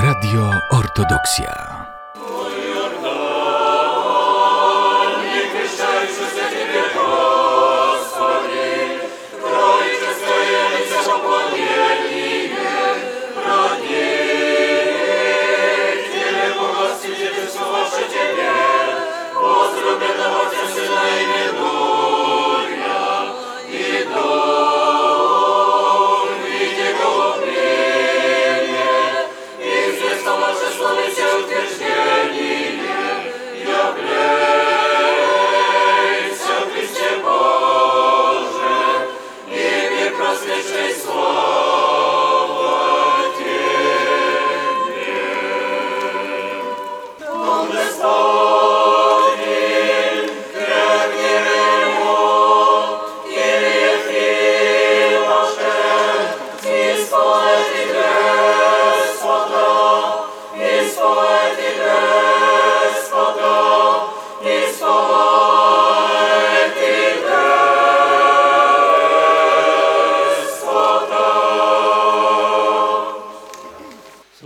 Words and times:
Radio 0.00 0.48
Ortodoxia. 0.70 1.79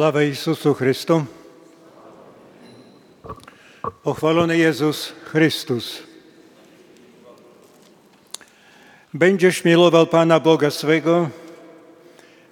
Sława 0.04 0.22
Jezusu 0.22 0.74
Chrystu. 0.74 1.24
Pochwalony 4.02 4.58
Jezus 4.58 5.12
Chrystus. 5.24 6.02
Będziesz 9.14 9.64
miłował 9.64 10.06
Pana 10.06 10.40
Boga 10.40 10.70
swego, 10.70 11.30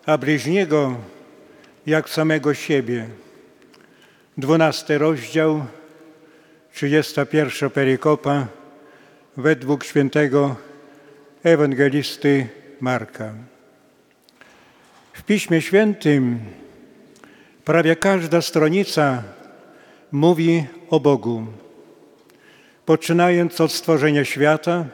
a 0.07 0.19
bliźniego 0.19 0.97
jak 1.87 2.09
samego 2.09 2.55
siebie. 2.55 3.09
Dwunasty 4.39 4.99
rozdział, 4.99 5.65
31 6.75 7.71
perikopa 7.71 8.47
według 9.37 9.85
świętego 9.85 10.57
ewangelisty 11.45 12.49
Marka. 12.81 13.35
W 15.13 15.23
Piśmie 15.23 15.63
Świętym 15.63 16.41
Prawie 17.65 17.97
każda 17.97 18.43
stronica 18.43 19.23
mówi 20.13 20.67
o 20.91 21.01
Bogu. 21.01 21.47
Poczynając 22.87 23.61
od 23.61 23.73
stworzenia 23.73 24.25
świata, 24.25 24.85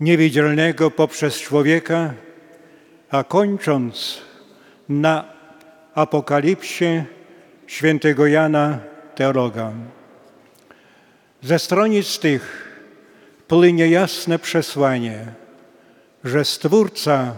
niewidzialnego 0.00 0.90
poprzez 0.90 1.40
człowieka, 1.40 2.14
a 3.10 3.24
kończąc 3.24 4.22
na 4.88 5.24
apokalipsie 5.94 7.04
świętego 7.66 8.26
Jana 8.26 8.78
Teologa. 9.14 9.72
Ze 11.42 11.58
stronic 11.58 12.18
tych 12.18 12.68
płynie 13.48 13.88
jasne 13.88 14.38
przesłanie, 14.38 15.26
że 16.24 16.44
Stwórca 16.44 17.34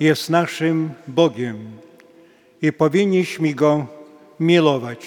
jest 0.00 0.30
naszym 0.30 0.90
Bogiem 1.08 1.85
i 2.62 2.72
powinniśmy 2.72 3.54
Go 3.54 3.86
milować. 4.40 5.06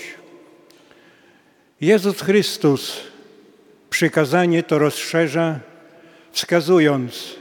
Jezus 1.81 2.21
Chrystus 2.21 3.01
przykazanie 3.89 4.63
to 4.63 4.79
rozszerza, 4.79 5.59
wskazując, 6.31 7.35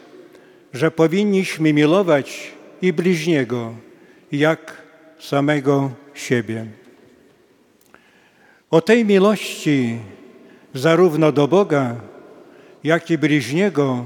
że 0.72 0.90
powinniśmy 0.90 1.72
milować 1.72 2.52
i 2.82 2.92
bliźniego, 2.92 3.74
jak 4.32 4.82
samego 5.18 5.90
siebie. 6.14 6.66
O 8.70 8.80
tej 8.80 9.04
miłości 9.04 9.98
zarówno 10.74 11.32
do 11.32 11.48
Boga, 11.48 11.96
jak 12.84 13.10
i 13.10 13.18
bliźniego 13.18 14.04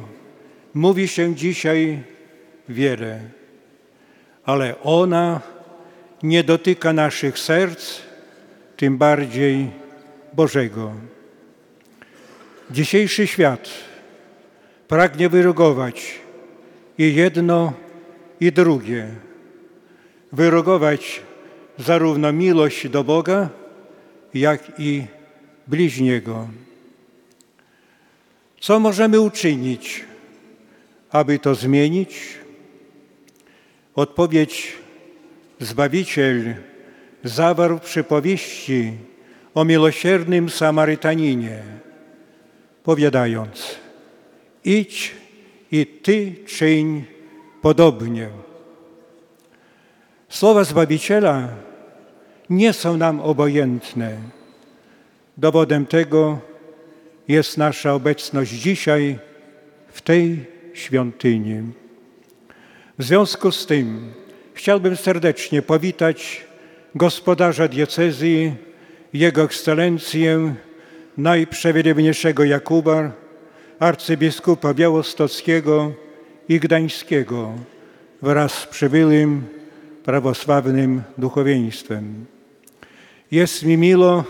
mówi 0.75 1.09
się 1.09 1.35
dzisiaj 1.35 2.03
wiele, 2.69 3.21
ale 4.45 4.83
ona 4.83 5.41
nie 6.23 6.45
dotyka 6.45 6.93
naszych 6.93 7.39
serc, 7.39 7.99
tym 8.77 8.99
bardziej 8.99 9.71
Bożego. 10.33 10.93
Dzisiejszy 12.71 13.27
świat 13.27 13.69
pragnie 14.89 15.29
wyrugować 15.29 16.15
i 16.99 17.15
jedno, 17.15 17.73
i 18.41 18.53
drugie. 18.53 19.09
Wyrugować 20.33 21.23
zarówno 21.79 22.33
miłość 22.33 22.89
do 22.89 23.05
Boga, 23.05 23.49
jak 24.35 24.73
i 24.79 25.05
bliźniego. 25.67 26.49
Co 28.61 28.81
możemy 28.81 29.21
uczynić, 29.21 30.05
aby 31.11 31.39
to 31.39 31.55
zmienić? 31.55 32.39
Odpowiedź 33.95 34.82
Zbawiciel 35.63 36.55
zawarł 37.25 37.79
przypowieści 37.79 38.93
o 39.55 39.65
miłosiernym 39.65 40.51
Samarytaninie, 40.51 41.63
powiadając: 42.83 43.79
Idź 44.65 45.15
i 45.73 45.87
ty 45.87 46.35
czyń 46.47 47.05
podobnie. 47.63 48.29
Słowa 50.29 50.65
Zbawiciela 50.65 51.49
nie 52.51 52.73
są 52.73 52.97
nam 52.97 53.21
obojętne. 53.21 54.17
Dowodem 55.37 55.87
tego 55.87 56.39
jest 57.29 57.59
nasza 57.59 57.95
obecność 57.95 58.51
dzisiaj 58.51 59.19
w 59.89 60.01
tej 60.03 60.47
świątyni. 60.75 61.63
W 62.99 63.05
związku 63.05 63.53
z 63.53 63.67
tym 63.67 64.13
Chciałbym 64.55 64.97
serdecznie 64.97 65.63
powitać 65.63 66.45
gospodarza 66.95 67.69
diecezji, 67.69 68.55
Jego 69.13 69.43
Ekscelencję, 69.43 70.55
najprzewielebniejszego 71.17 72.45
Jakuba, 72.45 73.13
arcybiskupa 73.79 74.75
białostockiego 74.75 75.93
i 76.49 76.61
gdańskiego 76.61 77.53
wraz 78.23 78.53
z 78.53 78.67
przybyłym 78.67 79.45
prawosławnym 80.05 81.03
duchowieństwem. 81.19 82.27
Jest 83.31 83.63
mi 83.63 83.77
miło 83.77 84.25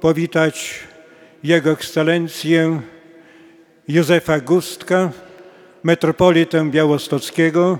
powitać 0.00 0.80
Jego 1.44 1.70
Ekscelencję 1.70 2.80
Józefa 3.88 4.40
Gustka, 4.40 5.10
metropolitę 5.82 6.70
białostockiego, 6.70 7.78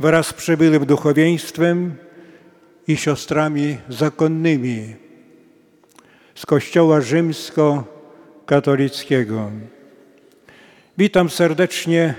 wraz 0.00 0.26
z 0.26 0.32
przybyłym 0.32 0.86
duchowieństwem 0.86 1.96
i 2.88 2.96
siostrami 2.96 3.76
zakonnymi 3.88 4.96
z 6.34 6.46
Kościoła 6.46 7.00
Rzymsko-katolickiego. 7.00 9.50
Witam 10.98 11.30
serdecznie 11.30 12.14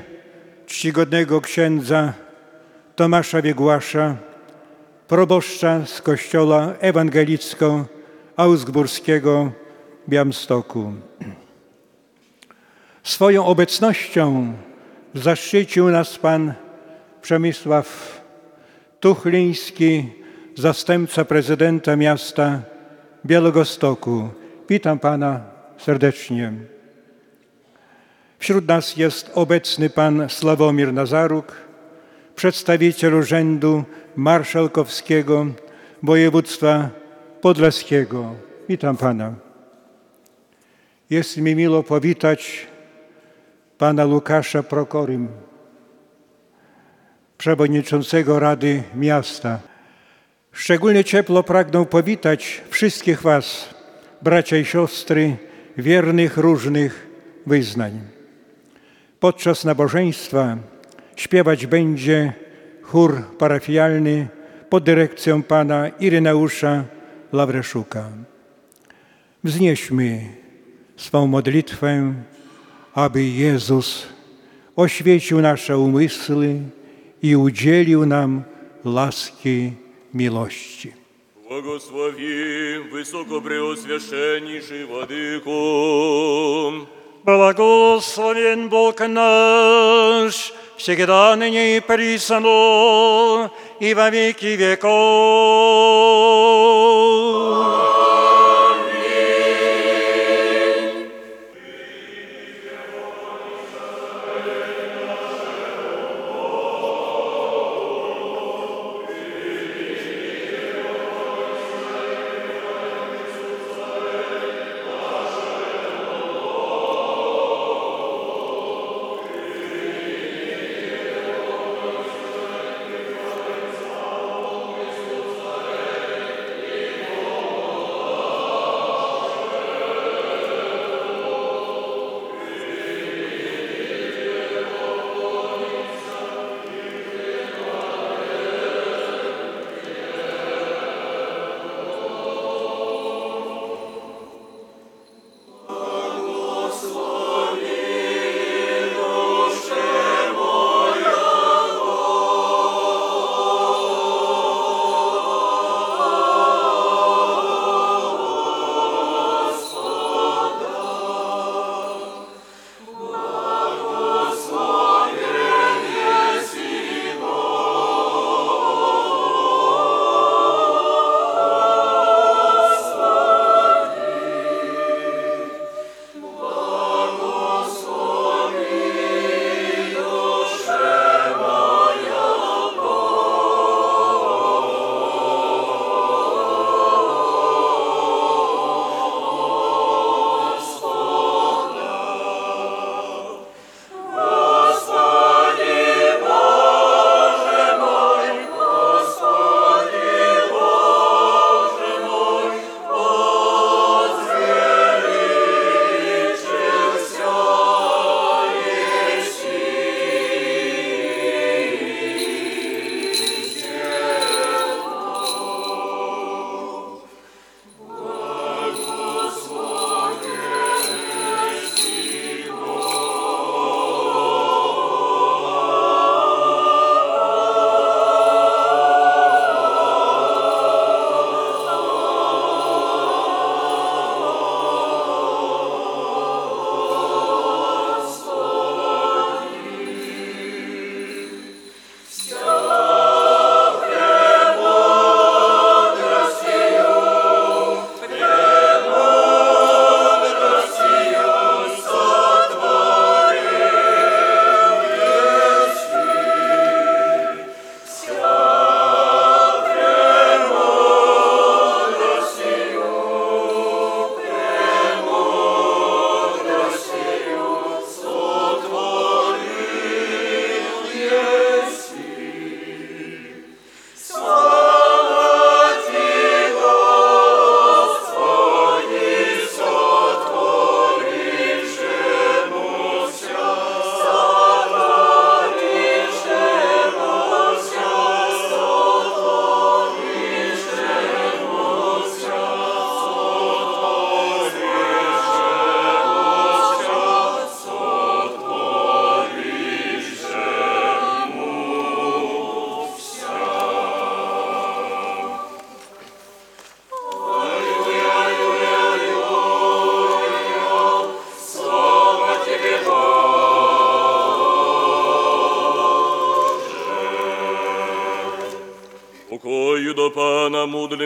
czcigodnego 0.66 1.42
księdza 1.42 2.14
Tomasza 2.96 3.42
Wiegłasza, 3.42 4.18
proboszcza 5.08 5.86
z 5.86 6.02
Kościoła 6.02 6.74
Ewangelicko-Augsburskiego 6.82 9.52
w 10.08 10.10
Białymstoku. 10.10 10.94
Swoją 13.04 13.46
obecnością 13.46 14.54
zaszczycił 15.14 15.90
nas 15.90 16.18
Pan 16.18 16.54
Przemysław 17.22 18.22
Tuchliński, 19.00 20.10
zastępca 20.58 21.26
prezydenta 21.26 21.96
miasta 21.96 22.62
Białegostoku. 23.26 24.30
Witam 24.70 25.00
Pana 25.00 25.42
serdecznie. 25.78 26.54
Wśród 28.40 28.68
nas 28.68 28.98
jest 28.98 29.32
obecny 29.34 29.90
Pan 29.90 30.30
Sławomir 30.30 30.94
Nazaruk, 30.94 31.54
przedstawiciel 32.36 33.14
Urzędu 33.14 33.84
Marszałkowskiego 34.16 35.46
województwa 36.04 36.90
podlaskiego. 37.42 38.36
Witam 38.70 38.98
Pana. 38.98 39.34
Jest 41.10 41.38
mi 41.38 41.56
miło 41.56 41.84
powitać 41.84 42.68
Pana 43.78 44.06
Łukasza 44.06 44.64
Prokorym, 44.64 45.28
przewodniczącego 47.42 48.40
Rady 48.40 48.84
Miasta. 48.96 49.60
Szczególnie 50.52 51.04
ciepło 51.04 51.44
pragnę 51.44 51.86
powitać 51.86 52.62
wszystkich 52.70 53.22
Was, 53.22 53.70
bracia 54.22 54.58
i 54.58 54.66
siostry, 54.66 55.38
wiernych 55.78 56.38
różnych 56.38 57.08
wyznań. 57.46 58.02
Podczas 59.20 59.66
nabożeństwa 59.66 60.58
śpiewać 61.16 61.66
będzie 61.66 62.34
chór 62.82 63.24
parafialny 63.38 64.28
pod 64.70 64.84
dyrekcją 64.84 65.44
pana 65.44 65.90
Ireneusza 65.90 66.84
Lawreszuka. 67.34 68.10
Wznieśmy 69.44 70.20
swą 70.98 71.28
modlitwę, 71.28 72.14
aby 72.94 73.24
Jezus 73.24 74.08
oświecił 74.76 75.42
nasze 75.42 75.78
umysły 75.78 76.60
i 77.24 77.36
udzielił 77.36 78.06
nam 78.06 78.44
łaski 78.86 79.72
miłości. 80.14 80.94
Благослови 81.50 82.80
высокопреосвященнейший 82.92 84.86
Владыку. 84.86 86.88
Благословен 87.24 88.70
Бог 88.70 89.00
наш, 89.02 90.54
всегда 90.78 91.36
ныне 91.36 91.78
и 91.78 91.80
присно, 91.82 93.52
и 93.80 93.94
во 93.94 94.10
веки 94.10 94.56
веков. 94.56 94.92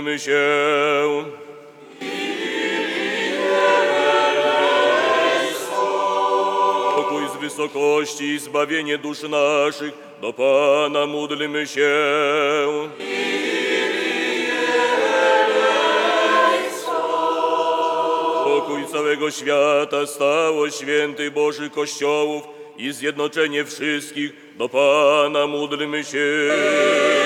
Módlmy 0.06 0.20
się. 0.20 0.42
Pokój 6.96 7.24
z 7.28 7.42
wysokości 7.42 8.24
i 8.24 8.40
zbawienie 8.40 8.98
dusz 8.98 9.22
naszych, 9.22 9.94
do 10.22 10.34
Pana 10.34 11.06
módlmy 11.06 11.68
się. 11.68 11.90
Pokój 18.44 18.86
całego 18.92 19.32
świata, 19.32 20.08
stało 20.08 20.70
święty 20.70 21.32
Boży 21.32 21.70
Kościołów 21.70 22.44
i 22.78 22.92
zjednoczenie 22.94 23.66
wszystkich, 23.66 24.32
do 24.58 24.70
Pana 24.70 25.48
módlmy 25.48 26.04
się. 26.04 27.25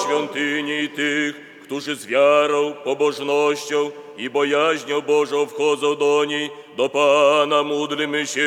Za 0.00 0.06
tę 0.06 0.12
świątynię 0.12 0.82
i 0.82 0.88
tych, 0.88 1.60
którzy 1.62 1.96
z 1.96 2.06
wiarą, 2.06 2.72
pobożnością 2.84 3.90
i 4.16 4.30
bojaźnią 4.30 5.00
Bożą 5.00 5.46
wchodzą 5.46 5.96
do 5.96 6.24
niej, 6.24 6.50
do 6.76 6.88
Pana 6.88 7.62
módlmy 7.62 8.26
się. 8.26 8.40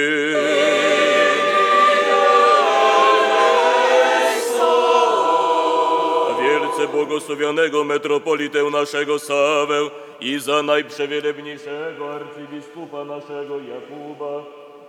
Wielce 6.41 6.87
błogosławionego 6.87 7.83
metropolitę 7.83 8.63
naszego 8.63 9.19
Sawę 9.19 9.89
i 10.19 10.39
za 10.39 10.63
najprzewielebniejszego 10.63 12.13
arcybiskupa 12.13 13.03
naszego 13.03 13.59
Jakuba 13.59 14.43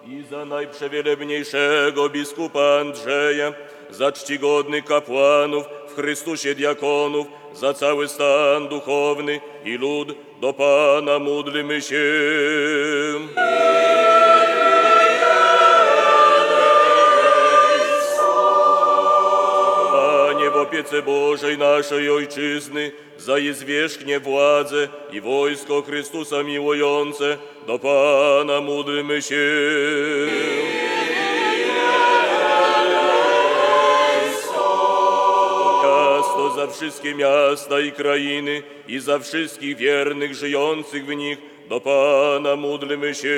i 0.06 0.22
za 0.30 0.44
najprzewielebniejszego 0.44 2.08
biskupa 2.08 2.78
Andrzeja, 2.80 3.52
za 3.90 4.12
czcigodnych 4.12 4.84
kapłanów 4.84 5.64
w 5.94 5.96
Chrystusie 5.96 6.54
diakonów, 6.54 7.26
za 7.52 7.74
cały 7.74 8.08
stan 8.08 8.68
duchowny 8.68 9.40
i 9.64 9.72
lud 9.78 10.14
do 10.40 10.52
Pana 10.52 11.18
módlmy 11.18 11.82
się. 11.82 12.02
Panie 19.92 20.50
w 20.50 20.56
opiece 20.56 21.02
Bożej 21.02 21.58
naszej 21.58 22.10
Ojczyzny, 22.10 22.92
za 23.18 23.38
jej 23.38 23.54
zwierzchnie 23.54 24.20
władzę 24.20 24.88
i 25.12 25.20
wojsko 25.20 25.82
Chrystusa 25.82 26.42
miłujące, 26.42 27.38
do 27.66 27.78
Pana 27.78 28.60
módlmy 28.60 29.22
się. 29.22 29.44
Za 36.66 36.72
wszystkie 36.72 37.14
miasta 37.14 37.80
i 37.80 37.92
krainy 37.92 38.62
i 38.88 38.98
za 38.98 39.18
wszystkich 39.18 39.76
wiernych 39.76 40.34
żyjących 40.34 41.06
w 41.06 41.14
nich, 41.14 41.38
do 41.68 41.80
Pana 41.80 42.56
módlmy 42.56 43.14
się. 43.14 43.34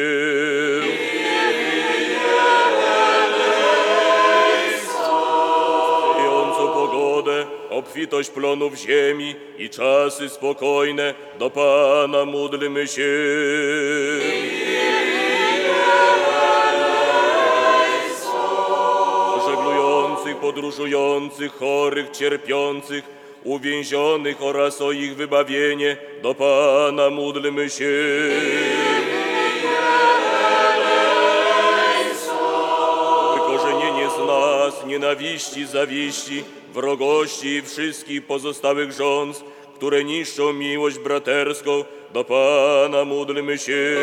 sprzyjającą 6.14 6.68
pogodę, 6.68 7.46
obfitość 7.70 8.30
plonów 8.30 8.74
ziemi 8.74 9.34
i 9.58 9.70
czasy 9.70 10.28
spokojne, 10.28 11.14
do 11.38 11.50
Pana 11.50 12.24
módlmy 12.24 12.86
się. 12.86 13.02
Podróżujących, 20.40 21.52
chorych, 21.52 22.10
cierpiących, 22.10 23.04
uwięzionych 23.46 24.42
oraz 24.42 24.80
o 24.80 24.92
ich 24.92 25.16
wybawienie, 25.16 25.96
do 26.22 26.34
Pana 26.34 27.10
módlmy 27.10 27.70
się. 27.70 27.92
wykorzenienie 33.34 34.10
z 34.10 34.18
nas 34.26 34.86
nienawiści, 34.86 35.66
zawiści, 35.66 36.44
wrogości 36.74 37.48
i 37.48 37.62
wszystkich 37.62 38.26
pozostałych 38.26 38.92
rządz, 38.92 39.44
które 39.74 40.04
niszczą 40.04 40.52
miłość 40.52 40.98
braterską, 40.98 41.84
do 42.12 42.24
Pana 42.24 43.04
módlmy 43.04 43.58
się. 43.58 43.96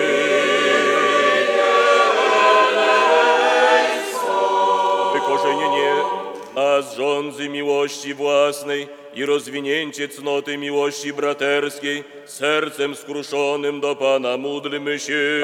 Rządzy 7.44 7.50
miłości 7.50 8.14
własnej 8.14 8.88
i 9.16 9.26
rozwinięcie 9.26 10.08
cnoty 10.08 10.58
miłości 10.58 11.14
braterskiej, 11.14 12.04
sercem 12.26 12.96
skruszonym 12.96 13.82
do 13.82 13.96
Pana 13.96 14.38
módlmy 14.38 15.00
się. 15.00 15.42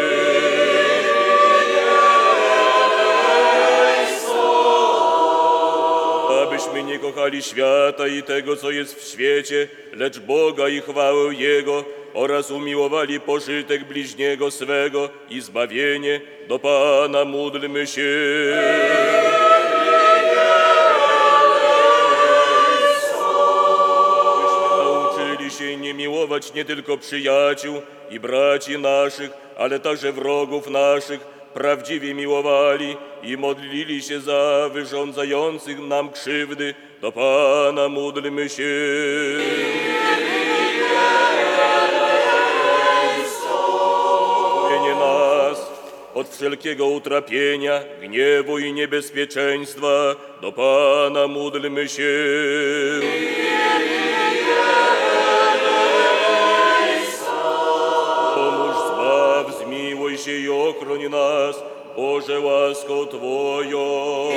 abyśmy 6.44 6.84
nie 6.84 7.00
kochali 7.00 7.44
świata 7.44 8.08
i 8.08 8.24
tego, 8.24 8.56
co 8.56 8.72
jest 8.72 8.96
w 8.96 9.08
świecie, 9.08 9.68
lecz 9.94 10.20
Boga 10.20 10.70
i 10.70 10.82
chwałę 10.82 11.36
Jego 11.36 11.84
oraz 12.14 12.52
umiłowali 12.52 13.20
pożytek 13.20 13.84
bliźniego 13.84 14.52
swego 14.52 15.10
i 15.30 15.42
zbawienie. 15.42 16.22
Do 16.48 16.60
Pana 16.60 17.26
módlmy 17.26 17.88
się. 17.88 19.29
Miłować 26.20 26.54
nie 26.54 26.66
tylko 26.66 26.98
przyjaciół 26.98 27.82
i 28.10 28.20
braci 28.20 28.78
naszych, 28.78 29.32
ale 29.58 29.80
także 29.80 30.12
wrogów 30.12 30.70
naszych, 30.70 31.20
prawdziwie 31.54 32.14
miłowali 32.14 32.98
i 33.24 33.38
modlili 33.38 34.02
się 34.02 34.20
za 34.20 34.70
wyrządzających 34.74 35.80
nam 35.80 36.12
krzywdy, 36.12 36.76
do 37.02 37.12
Pana 37.12 37.88
módlmy 37.88 38.50
się. 38.50 38.64
Od 46.14 46.30
wszelkiego 46.30 46.86
utrapienia, 46.86 47.82
gniewu 48.02 48.60
i 48.60 48.74
niebezpieczeństwa, 48.74 50.16
do 50.42 50.52
Pana 50.52 51.28
módlmy 51.28 51.90
się. 51.90 52.10
Ochroń 60.70 61.10
nas, 61.10 61.64
Boże, 61.96 62.40
łaską 62.40 63.06
Twoją. 63.06 64.30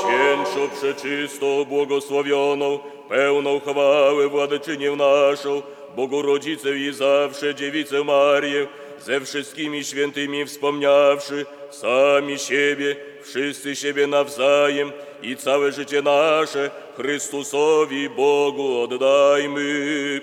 Świętszo, 0.00 0.76
przeczystą, 0.76 1.64
błogosławioną, 1.64 2.78
pełną 3.08 3.60
chwały 3.60 4.28
Władyczynię 4.28 4.90
naszą, 4.90 5.62
Bogu 5.96 6.22
Rodzicę 6.22 6.76
i 6.76 6.92
zawsze 6.92 7.54
Dziewicę 7.54 8.04
Marię, 8.04 8.66
ze 9.00 9.20
wszystkimi 9.20 9.84
świętymi 9.84 10.44
wspomniawszy, 10.46 11.46
sami 11.70 12.38
siebie, 12.38 12.96
wszyscy 13.22 13.76
siebie 13.76 14.06
nawzajem 14.06 14.92
i 15.22 15.36
całe 15.36 15.72
życie 15.72 16.02
nasze 16.02 16.70
Chrystusowi 16.96 18.10
Bogu 18.10 18.80
oddajmy. 18.80 20.20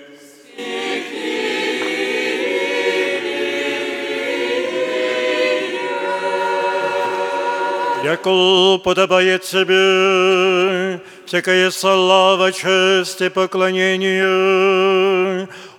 Яко 8.03 8.79
подобает 8.83 9.45
себе 9.45 10.99
всякая 11.25 11.71
слава, 11.71 12.51
честь 12.51 13.21
и 13.21 13.29
поклонение 13.29 14.27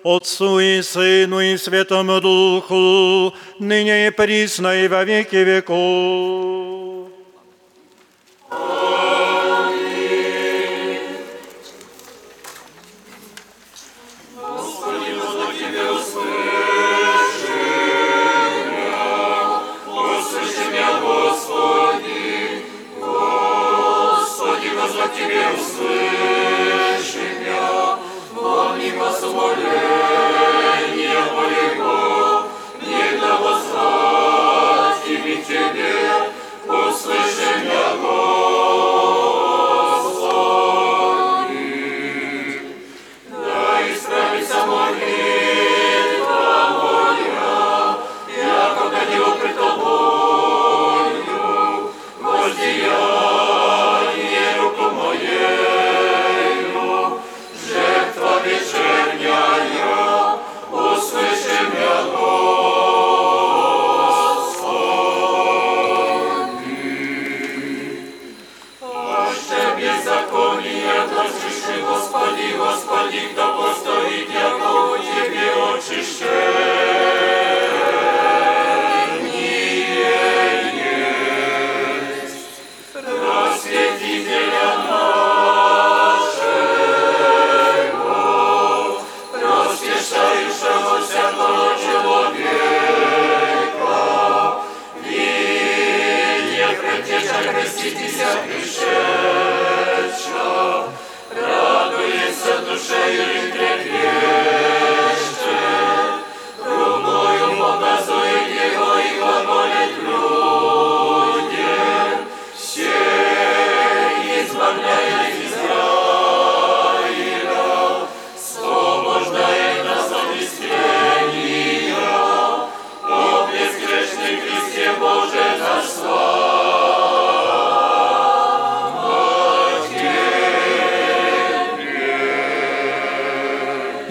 Отцу 0.04 0.58
и 0.61 0.80
Сыну 0.82 1.40
и 1.40 1.56
Святому 1.56 2.20
Духу, 2.20 3.34
ныне 3.58 4.06
и 4.06 4.11
присно 4.11 4.84
и 4.84 4.88
во 4.88 5.04
веки 5.04 5.37
веков. 5.37 6.65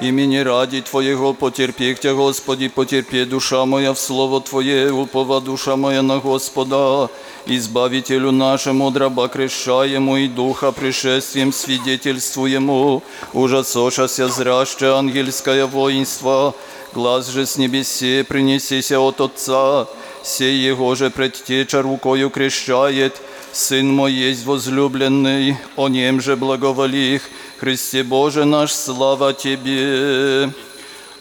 Имени 0.09 0.37
ради 0.37 0.83
Твоего 0.83 1.35
потерпехтя, 1.35 2.15
Господи, 2.15 2.69
потерпи 2.69 3.25
душа 3.25 3.65
моя 3.65 3.93
в 3.93 3.99
Слово 3.99 4.41
Твое, 4.41 4.93
упова 4.93 5.41
душа 5.41 5.75
моя 5.75 6.03
на 6.03 6.19
Господа, 6.19 7.09
Избавителю 7.47 8.31
нашему, 8.31 8.93
драба 8.93 9.27
крещаему 9.27 10.17
и 10.17 10.29
духа 10.29 10.71
пришествием 10.71 11.53
свидетельствуему, 11.53 13.03
ужасошася 13.33 14.29
зряще 14.29 14.95
ангельское 14.95 15.67
воинство, 15.67 16.55
глаз 16.95 17.29
же 17.29 17.45
с 17.45 17.57
небесе 17.57 18.23
принесися 18.23 19.01
от 19.01 19.21
Отца, 19.21 19.89
сей 20.23 20.57
Его 20.71 20.95
же 20.95 21.11
предтеча 21.11 21.83
рукою 21.83 22.31
крещает, 22.31 23.21
Сын 23.53 23.89
мой 23.89 24.13
есть 24.13 24.45
возлюбленный, 24.45 25.57
о 25.77 25.89
нем 25.89 26.21
же 26.21 26.37
благоволих, 26.37 27.23
Христе 27.59 28.03
Боже 28.03 28.45
наш, 28.45 28.75
слава 28.75 29.33
Тебе. 29.33 30.49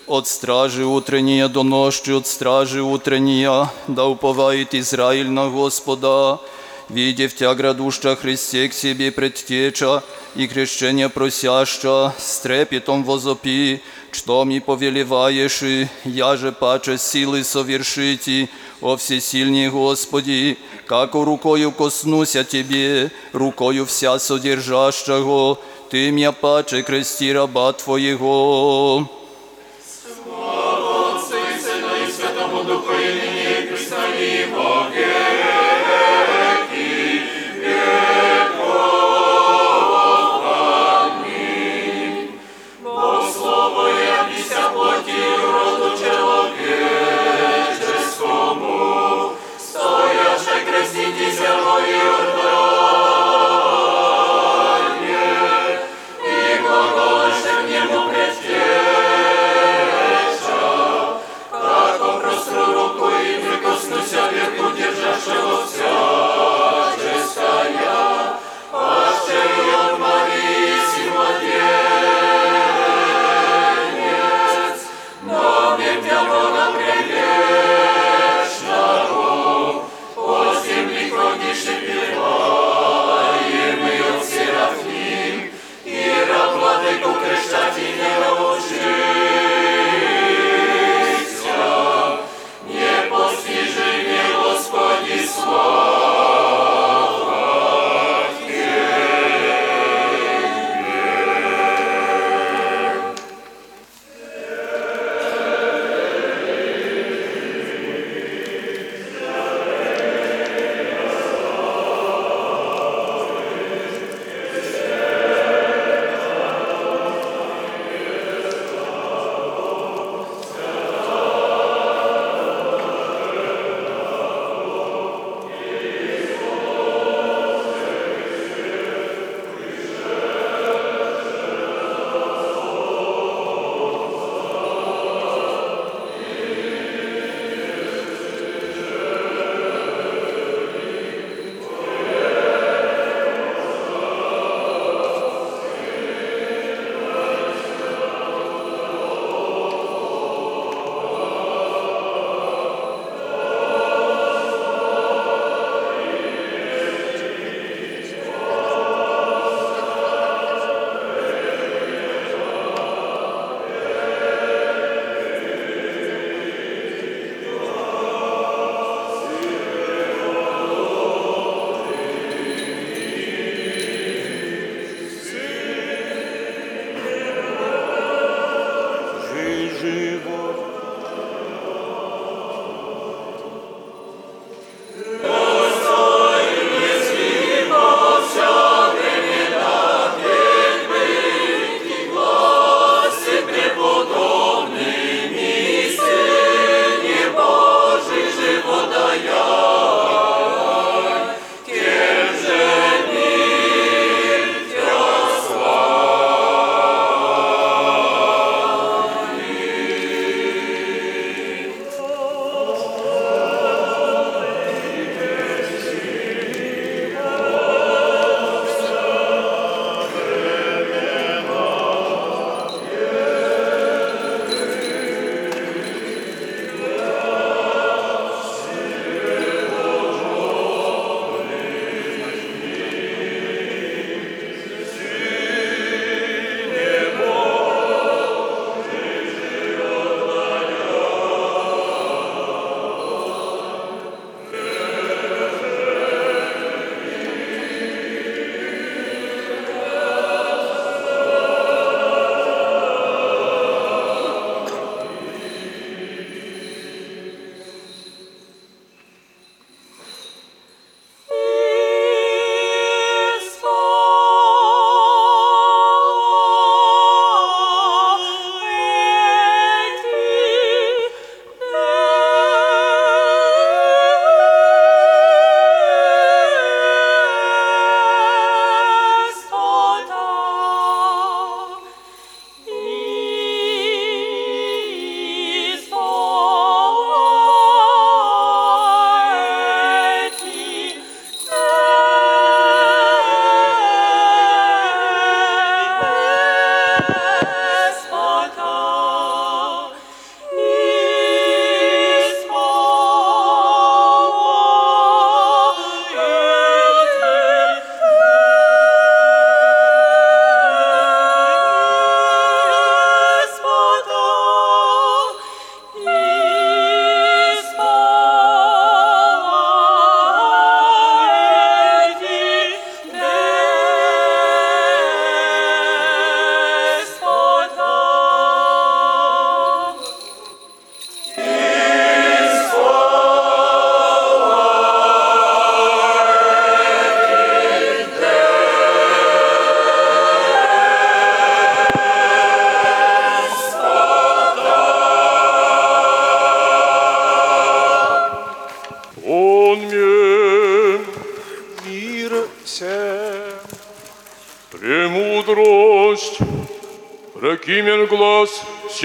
От 0.08 0.27
стражи 0.27 0.84
утреннія 0.84 1.48
до 1.48 1.63
нощі, 1.63 2.12
от 2.12 2.27
стражи 2.27 2.82
утреннія, 2.82 3.70
да 3.88 4.04
уповает 4.04 4.74
Израиль 4.74 5.25
на 5.25 5.46
Господа. 5.46 6.38
Видев 6.89 7.34
тя 7.34 7.56
градуща 7.56 8.15
Христе 8.15 8.69
к 8.69 8.74
себе 8.74 9.12
предтеча 9.12 10.04
и 10.36 10.48
крещение 10.48 11.10
просяща, 11.10 12.13
с 12.19 12.39
трепетом 12.39 13.04
возопи, 13.04 13.82
что 14.12 14.45
ми 14.45 14.60
повелеваешь, 14.60 15.63
я 16.06 16.38
же 16.38 16.52
паче 16.52 16.98
силы 16.98 17.43
совершити, 17.43 18.50
о 18.82 18.98
всесильний 18.98 19.69
Господи, 19.69 20.58
како 20.86 21.26
рукою 21.26 21.71
коснуся 21.71 22.43
Тебе, 22.43 23.10
рукою 23.34 23.86
вся 23.86 24.19
содержащего, 24.19 25.58
Ты 25.89 26.10
меня 26.12 26.32
паче 26.32 26.82
крести 26.82 27.32
раба 27.32 27.71
Твоего. 27.74 29.08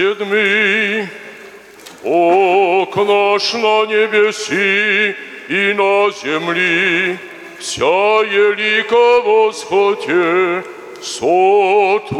седьмый, 0.00 1.08
Бог 2.02 2.96
наш 2.96 3.52
на 3.54 3.86
небеси 3.86 5.14
и 5.48 5.74
на 5.74 6.10
земли, 6.10 7.18
вся 7.58 8.22
елика 8.22 9.20
восходе 9.22 10.64
сотвори. 11.02 12.16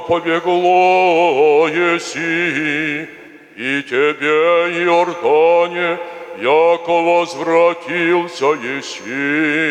Побегло 0.00 1.68
еси, 1.68 3.06
и 3.56 3.82
тебе, 3.82 4.84
Иордане, 4.84 5.98
яко 6.38 7.02
возвратился 7.02 8.46
еси 8.76 9.66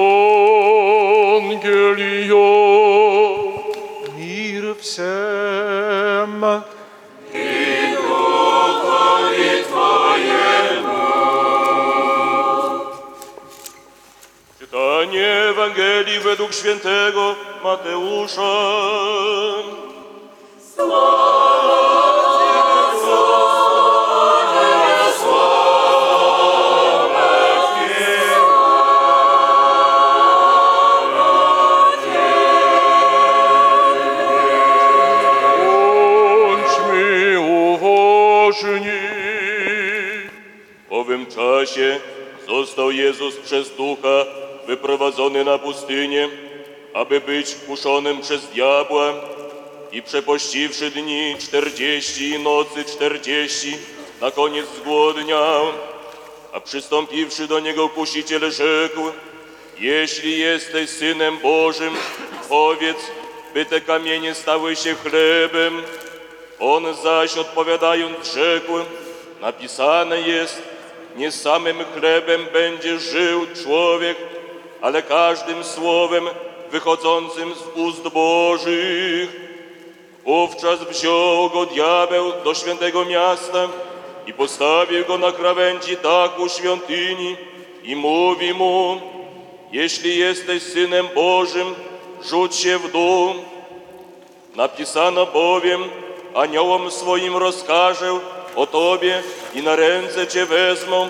Мир 4.16 4.74
всем. 4.80 6.62
Czytanie 14.58 15.26
Ewangelii 15.50 16.18
według 16.20 16.54
świętego 16.54 17.36
Mateusza. 17.64 19.15
Przez 43.57 43.75
Ducha 43.75 44.25
wyprowadzony 44.67 45.43
na 45.43 45.57
pustynię, 45.57 46.29
aby 46.93 47.21
być 47.21 47.55
kuszonym 47.67 48.21
przez 48.21 48.47
diabła 48.47 49.13
i 49.91 50.01
przepościwszy 50.01 50.91
dni 50.91 51.35
czterdzieści 51.39 52.29
i 52.29 52.39
nocy 52.39 52.85
czterdzieści, 52.85 53.77
na 54.21 54.31
koniec 54.31 54.65
zgłodniał. 54.75 55.65
A 56.53 56.59
przystąpiwszy 56.59 57.47
do 57.47 57.59
niego 57.59 57.89
kusiciel 57.89 58.51
rzekł, 58.51 59.01
jeśli 59.79 60.39
jesteś 60.39 60.89
Synem 60.89 61.37
Bożym, 61.37 61.93
powiedz, 62.49 62.97
by 63.53 63.65
te 63.65 63.81
kamienie 63.81 64.33
stały 64.35 64.75
się 64.75 64.95
chlebem. 64.95 65.83
On 66.59 66.95
zaś 67.03 67.37
odpowiadając 67.37 68.33
rzekł, 68.33 68.73
napisane 69.41 70.21
jest, 70.21 70.76
nie 71.17 71.31
samym 71.31 71.77
chlebem 71.93 72.45
będzie 72.53 72.99
żył 72.99 73.41
człowiek, 73.63 74.17
ale 74.81 75.03
każdym 75.03 75.63
słowem 75.63 76.29
wychodzącym 76.71 77.53
z 77.55 77.77
ust 77.79 78.07
Bożych. 78.07 79.47
Wówczas 80.25 80.79
wziął 80.79 81.49
go 81.49 81.65
diabeł 81.65 82.31
do 82.43 82.53
świętego 82.53 83.05
miasta 83.05 83.67
i 84.27 84.33
postawił 84.33 85.05
go 85.05 85.17
na 85.17 85.31
krawędzi 85.31 85.97
dachu 86.03 86.49
świątyni 86.49 87.35
i 87.83 87.95
mówi 87.95 88.53
mu, 88.53 89.01
jeśli 89.71 90.17
jesteś 90.17 90.63
Synem 90.63 91.07
Bożym, 91.15 91.75
rzuć 92.23 92.55
się 92.55 92.77
w 92.77 92.91
dół. 92.91 93.33
Napisano 94.55 95.25
bowiem, 95.25 95.83
aniołom 96.35 96.91
swoim 96.91 97.37
rozkażę 97.37 98.19
o 98.55 98.67
Tobie 98.67 99.23
i 99.57 99.61
na 99.61 99.75
ręce 99.75 100.27
Cię 100.27 100.45
wezmą, 100.45 101.09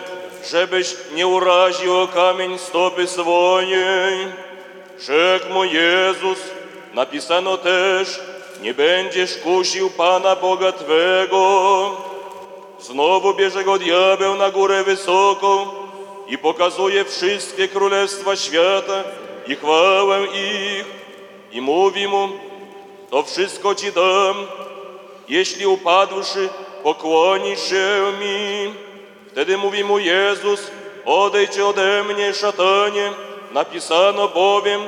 żebyś 0.51 0.95
nie 1.13 1.27
uraził 1.27 1.97
o 1.97 2.07
kamień 2.07 2.57
stopy 2.57 3.07
swojej. 3.07 4.27
Rzekł 4.99 5.49
mu 5.53 5.63
Jezus, 5.63 6.39
napisano 6.93 7.57
też, 7.57 8.19
nie 8.61 8.73
będziesz 8.73 9.37
kusił 9.37 9.89
Pana 9.89 10.35
Boga 10.35 10.71
Twego. 10.71 11.97
Znowu 12.79 13.33
bierze 13.33 13.63
go 13.63 13.77
diabeł 13.77 14.35
na 14.35 14.51
górę 14.51 14.83
wysoką 14.83 15.67
i 16.27 16.37
pokazuje 16.37 17.05
wszystkie 17.05 17.67
królestwa 17.67 18.35
świata 18.35 19.03
i 19.47 19.55
chwałę 19.55 20.19
ich 20.25 20.85
i 21.51 21.61
mówi 21.61 22.07
mu, 22.07 22.29
to 23.09 23.23
wszystko 23.23 23.75
Ci 23.75 23.91
dam, 23.91 24.47
jeśli 25.29 25.67
upadłszy 25.67 26.49
pokłonisz 26.83 27.69
się 27.69 28.11
mi. 28.19 28.73
Wtedy 29.31 29.57
mówi 29.57 29.83
mu 29.83 29.99
Jezus, 29.99 30.71
odejdź 31.05 31.59
ode 31.59 32.03
mnie, 32.03 32.33
szatanie, 32.33 33.11
napisano 33.51 34.27
bowiem, 34.27 34.81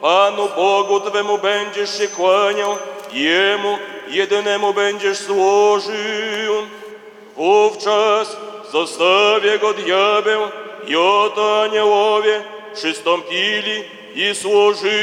Panu 0.00 0.48
Bogu 0.56 1.00
Twemu 1.00 1.38
będziesz 1.38 1.98
się 1.98 2.08
kłaniał, 2.08 2.76
Jemu 3.12 3.78
jedynemu 4.08 4.74
będziesz 4.74 5.18
służył. 5.18 6.54
Wówczas 7.36 8.36
zostawię 8.72 9.58
go 9.58 9.72
diabeł 9.72 10.40
i 10.86 10.96
oto 10.96 11.62
aniołowie 11.62 12.42
przystąpili 12.74 13.84
i 14.14 14.34
służyli 14.34 14.94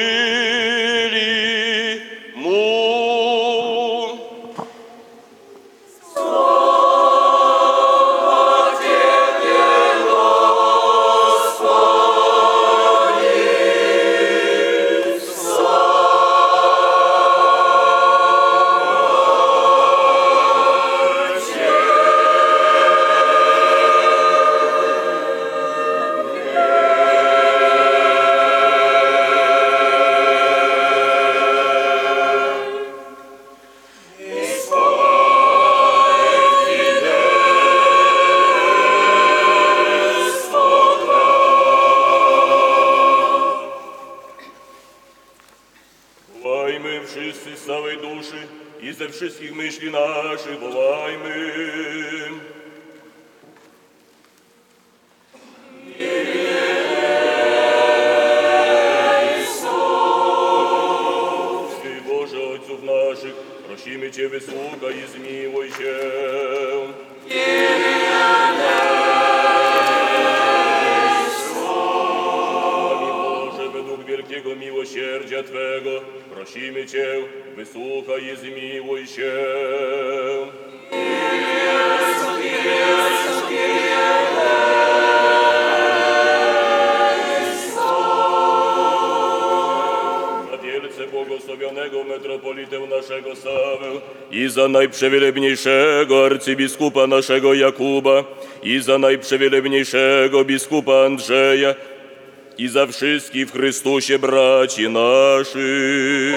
mu. 2.35 3.81
Oh. 6.23 7.30
Za 94.61 94.67
najprzewielebniejszego 94.67 96.25
arcybiskupa 96.25 97.07
naszego 97.07 97.53
Jakuba 97.53 98.23
i 98.63 98.79
za 98.79 98.97
najprzewielebniejszego 98.97 100.45
biskupa 100.45 100.93
Andrzeja 101.05 101.75
i 102.57 102.67
za 102.67 102.87
wszystkich 102.87 103.47
w 103.47 103.51
Chrystusie 103.51 104.19
braci 104.19 104.89
naszych. 104.89 106.35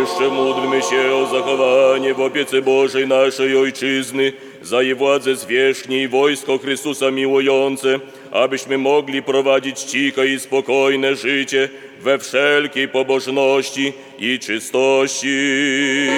Jeszcze 0.00 0.28
módlmy 0.28 0.82
się 0.82 1.14
o 1.14 1.26
zachowanie 1.26 2.14
w 2.14 2.20
opiece 2.20 2.62
Bożej 2.62 3.08
naszej 3.08 3.56
Ojczyzny, 3.56 4.32
za 4.62 4.82
jej 4.82 4.94
władzę 4.94 5.36
zwierzchni 5.36 6.02
i 6.02 6.08
wojsko 6.08 6.58
Chrystusa 6.58 7.10
miłujące, 7.10 8.00
abyśmy 8.34 8.78
mogli 8.78 9.22
prowadzić 9.22 9.80
ciche 9.80 10.26
i 10.26 10.40
spokojne 10.40 11.16
życie 11.16 11.68
we 12.00 12.18
wszelkiej 12.18 12.88
pobożności 12.88 13.92
i 14.18 14.38
czystości. 14.38 16.08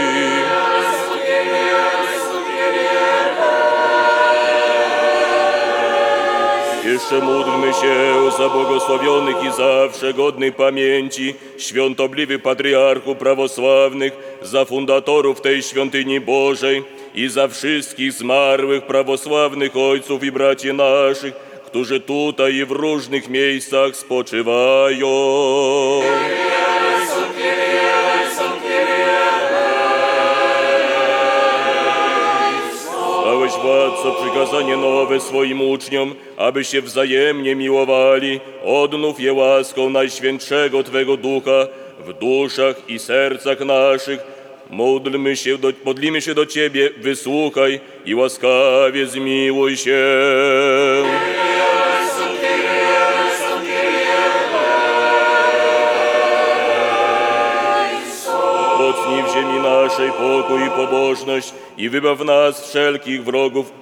Jeszcze 6.84 7.20
módlmy 7.20 7.72
się 7.72 8.30
za 8.38 8.48
błogosławionych 8.48 9.36
i 9.44 9.52
zawsze 9.52 10.14
godnych 10.14 10.56
pamięci 10.56 11.34
świątobliwych 11.58 12.42
patriarchów 12.42 13.16
prawosławnych, 13.16 14.12
za 14.42 14.64
fundatorów 14.64 15.40
tej 15.40 15.62
świątyni 15.62 16.20
Bożej 16.20 16.82
i 17.14 17.28
za 17.28 17.48
wszystkich 17.48 18.12
zmarłych 18.12 18.86
prawosławnych 18.86 19.76
ojców 19.76 20.24
i 20.24 20.32
braci 20.32 20.74
naszych, 20.74 21.45
którzy 21.66 22.00
tutaj 22.00 22.54
i 22.54 22.64
w 22.64 22.70
różnych 22.70 23.28
miejscach 23.28 23.96
spoczywają. 23.96 25.06
Dałeś 33.24 33.52
władco 33.52 34.16
przykazanie 34.22 34.76
nowe 34.76 35.20
swoim 35.20 35.60
uczniom, 35.60 36.14
aby 36.36 36.64
się 36.64 36.82
wzajemnie 36.82 37.54
miłowali. 37.54 38.40
Odnów 38.64 39.20
je 39.20 39.32
łaską 39.32 39.90
Najświętszego 39.90 40.82
Twego 40.82 41.16
Ducha 41.16 41.66
w 42.06 42.12
duszach 42.12 42.76
i 42.88 42.98
sercach 42.98 43.60
naszych. 43.60 44.20
Módlmy 44.70 45.36
się, 45.36 45.58
do, 45.58 45.72
modlimy 45.84 46.22
się 46.22 46.34
do 46.34 46.46
Ciebie, 46.46 46.90
wysłuchaj 46.96 47.80
i 48.04 48.14
łaskawie 48.14 49.06
zmiłuj 49.06 49.76
się. 49.76 50.02
Naszej 59.98 60.12
pokój 60.12 60.66
i 60.66 60.70
pobożność 60.70 61.54
i 61.78 61.88
wybaw 61.88 62.20
nas 62.20 62.68
wszelkich 62.68 63.24
wrogów, 63.24 63.72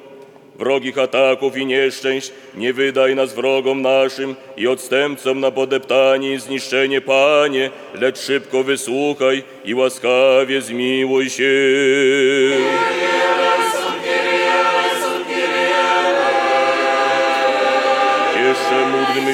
wrogich 0.59 0.98
ataków 0.98 1.57
i 1.57 1.66
nieszczęść. 1.66 2.33
Nie 2.55 2.72
wydaj 2.72 3.14
nas 3.14 3.35
wrogom 3.35 3.83
naszym 3.83 4.35
i 4.57 4.66
odstępcom 4.66 5.40
na 5.40 5.50
podeptanie 5.50 6.33
i 6.35 6.38
zniszczenie, 6.38 7.00
Panie, 7.00 7.70
lecz 7.94 8.18
szybko 8.18 8.62
wysłuchaj 8.62 9.42
i 9.64 9.74
łaskawie 9.74 10.62
zmiłuj 10.62 11.31
się. 11.31 11.44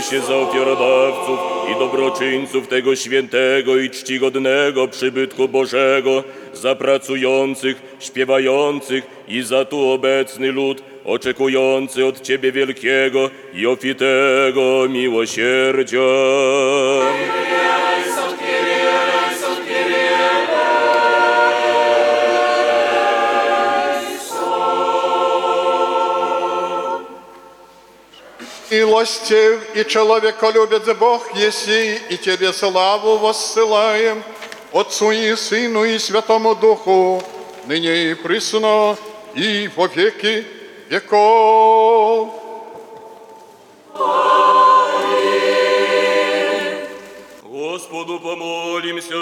Się 0.02 0.20
za 0.20 0.36
ofiarodawców 0.36 1.38
i 1.72 1.78
dobroczyńców 1.78 2.68
tego 2.68 2.96
świętego 2.96 3.76
i 3.76 3.90
czcigodnego 3.90 4.88
przybytku 4.88 5.48
Bożego, 5.48 6.24
za 6.52 6.74
pracujących, 6.74 7.82
śpiewających 8.00 9.04
i 9.28 9.42
za 9.42 9.64
tu 9.64 9.90
obecny 9.90 10.52
lud, 10.52 10.82
oczekujący 11.04 12.06
od 12.06 12.20
Ciebie 12.20 12.52
wielkiego 12.52 13.30
i 13.54 13.66
ofitego 13.66 14.86
miłosierdzia. 14.88 15.98
Милостив 28.69 29.75
и 29.75 29.85
человеколюбец 29.85 30.85
Бог 30.97 31.35
еси, 31.35 31.99
и 32.09 32.17
Тебе 32.17 32.51
славу 32.53 33.17
воссылаем, 33.17 34.23
Отцу 34.73 35.11
и 35.11 35.35
Сыну 35.35 35.83
и 35.83 35.97
Святому 35.99 36.55
Духу, 36.55 37.23
ныне 37.65 38.11
и 38.11 38.13
присно, 38.13 38.97
и 39.33 39.69
во 39.75 39.87
веки 39.87 40.45
веков. 40.89 42.29
Господу 47.43 48.19
помолимся. 48.19 49.15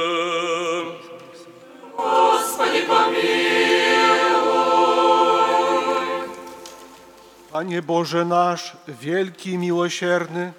Panie 7.53 7.83
Boże 7.83 8.25
nasz, 8.25 8.77
wielki 8.89 9.51
i 9.51 9.59
miłosierny, 9.59 10.53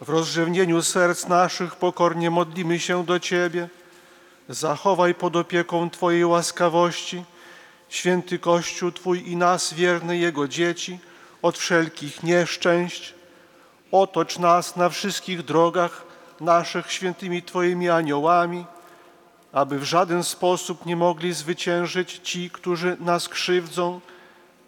w 0.00 0.08
rozrzewnieniu 0.08 0.82
serc 0.82 1.26
naszych 1.26 1.76
pokornie 1.76 2.30
modlimy 2.30 2.78
się 2.78 3.04
do 3.04 3.20
Ciebie. 3.20 3.68
Zachowaj 4.48 5.14
pod 5.14 5.36
opieką 5.36 5.90
Twojej 5.90 6.24
łaskawości 6.24 7.24
święty 7.88 8.38
Kościół 8.38 8.92
Twój 8.92 9.30
i 9.30 9.36
nas, 9.36 9.74
wierne 9.74 10.16
Jego 10.16 10.48
dzieci, 10.48 10.98
od 11.42 11.58
wszelkich 11.58 12.22
nieszczęść. 12.22 13.14
Otocz 13.92 14.38
nas 14.38 14.76
na 14.76 14.88
wszystkich 14.88 15.42
drogach 15.42 16.04
naszych 16.40 16.92
świętymi 16.92 17.42
Twoimi 17.42 17.90
aniołami, 17.90 18.64
aby 19.52 19.78
w 19.78 19.84
żaden 19.84 20.24
sposób 20.24 20.86
nie 20.86 20.96
mogli 20.96 21.32
zwyciężyć 21.32 22.20
ci, 22.22 22.50
którzy 22.50 22.96
nas 23.00 23.28
krzywdzą, 23.28 24.00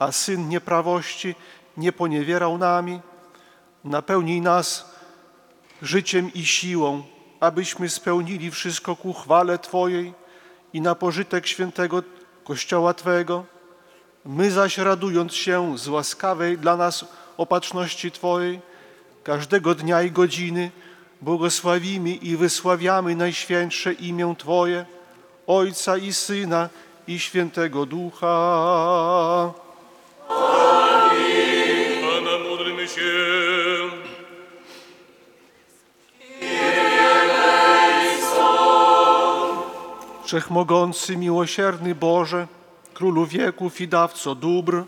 a 0.00 0.12
syn 0.12 0.48
nieprawości 0.48 1.34
nie 1.76 1.92
poniewierał 1.92 2.58
nami. 2.58 3.00
Napełnij 3.84 4.40
nas 4.40 4.94
życiem 5.82 6.32
i 6.34 6.46
siłą, 6.46 7.02
abyśmy 7.40 7.88
spełnili 7.88 8.50
wszystko 8.50 8.96
ku 8.96 9.12
chwale 9.12 9.58
Twojej 9.58 10.12
i 10.72 10.80
na 10.80 10.94
pożytek 10.94 11.46
świętego 11.46 12.02
Kościoła 12.44 12.94
Twego. 12.94 13.44
My 14.24 14.50
zaś 14.50 14.78
radując 14.78 15.34
się 15.34 15.78
z 15.78 15.88
łaskawej 15.88 16.58
dla 16.58 16.76
nas 16.76 17.04
opatrzności 17.36 18.10
Twojej, 18.10 18.60
każdego 19.24 19.74
dnia 19.74 20.02
i 20.02 20.10
godziny 20.10 20.70
błogosławimy 21.20 22.10
i 22.10 22.36
wysławiamy 22.36 23.16
Najświętsze 23.16 23.92
imię 23.92 24.34
Twoje, 24.38 24.86
Ojca 25.46 25.96
i 25.96 26.12
Syna 26.12 26.68
i 27.08 27.18
Świętego 27.18 27.86
Ducha. 27.86 29.69
Pana 32.00 32.38
módlmy 32.48 32.88
się. 32.88 33.10
Wszechmogący, 40.24 41.16
miłosierny 41.16 41.94
Boże, 41.94 42.46
Królu 42.94 43.26
wieków 43.26 43.80
i 43.80 43.88
dawco 43.88 44.34
dóbr, 44.34 44.84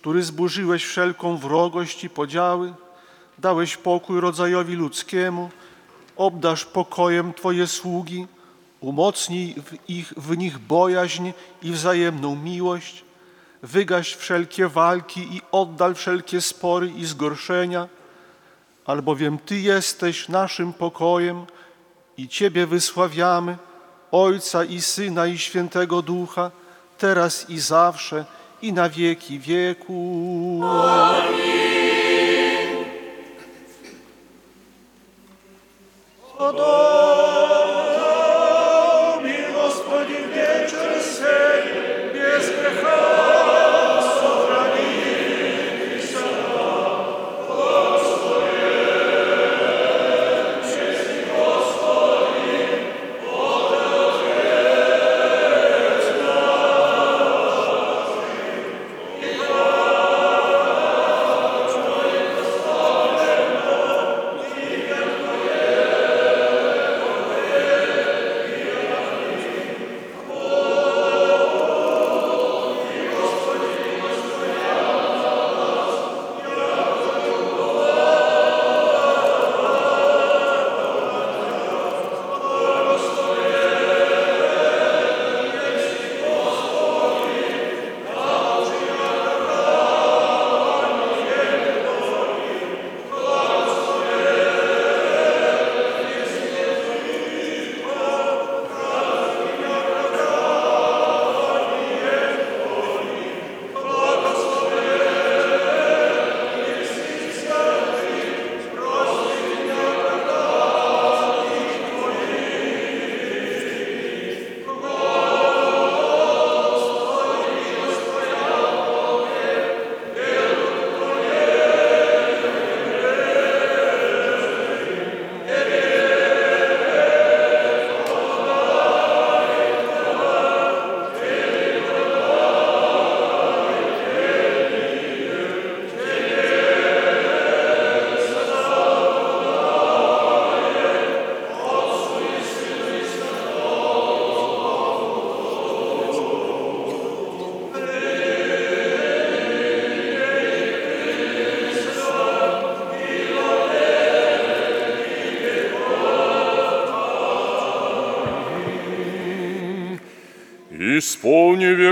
który 0.00 0.22
zburzyłeś 0.22 0.84
wszelką 0.84 1.36
wrogość 1.36 2.04
i 2.04 2.10
podziały, 2.10 2.74
dałeś 3.38 3.76
pokój 3.76 4.20
rodzajowi 4.20 4.74
ludzkiemu, 4.74 5.50
obdasz 6.16 6.64
pokojem 6.64 7.34
Twoje 7.34 7.66
sługi, 7.66 8.26
umocnij 8.80 9.54
w, 9.54 9.90
ich, 9.90 10.12
w 10.16 10.36
nich 10.36 10.58
bojaźń 10.58 11.30
i 11.62 11.72
wzajemną 11.72 12.36
miłość, 12.36 13.04
wygaś 13.62 14.14
wszelkie 14.14 14.68
walki 14.68 15.20
i 15.20 15.42
oddal 15.52 15.94
wszelkie 15.94 16.40
spory 16.40 16.90
i 16.90 17.06
zgorszenia, 17.06 17.88
albowiem 18.86 19.38
Ty 19.38 19.60
jesteś 19.60 20.28
naszym 20.28 20.72
pokojem 20.72 21.46
i 22.16 22.28
Ciebie 22.28 22.66
wysławiamy, 22.66 23.56
Ojca 24.12 24.64
i 24.64 24.80
Syna 24.80 25.26
i 25.26 25.38
Świętego 25.38 26.02
Ducha, 26.02 26.50
teraz 26.98 27.50
i 27.50 27.60
zawsze 27.60 28.24
i 28.62 28.72
na 28.72 28.88
wieki 28.88 29.38
wieku. 29.38 30.60
Amen. 30.64 31.98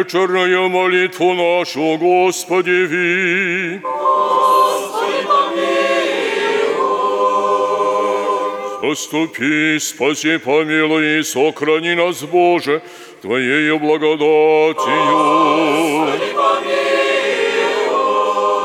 Вечерную 0.06 0.68
молитву 0.68 1.34
нашу, 1.34 1.96
Господи, 1.96 2.86
ви. 2.86 3.80
Заступи, 8.82 9.80
спаси, 9.80 10.38
помилуй 10.38 11.18
и 11.18 11.22
сохрани 11.22 11.94
нас, 11.94 12.22
Боже, 12.22 12.82
Твоею 13.20 13.78
благодатью. 13.78 14.86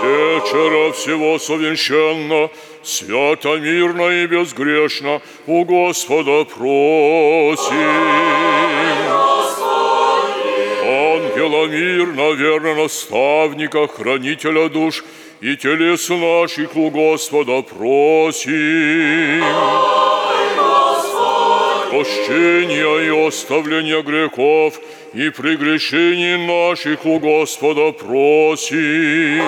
Вечера 0.04 0.92
всего 0.92 1.40
совершенно, 1.40 2.50
свято, 2.84 3.58
мирно 3.58 4.10
и 4.10 4.28
безгрешно 4.28 5.22
у 5.48 5.66
Господа 5.66 6.46
просим. 6.46 8.41
Ангела 11.52 11.68
мирно, 11.68 12.32
верно 12.32 12.76
наставника, 12.76 13.88
хранителя 13.88 14.70
душ 14.70 15.04
и 15.42 15.58
телес 15.58 16.08
наших 16.10 16.78
у 16.78 16.90
Господа 16.90 17.62
просим. 17.62 19.44
Прощения 21.90 23.00
и 23.00 23.28
оставления 23.28 24.02
грехов 24.02 24.80
и 25.14 25.30
прегрешений 25.30 26.38
наших 26.48 27.06
у 27.06 27.20
Господа 27.20 27.92
просим. 27.92 29.44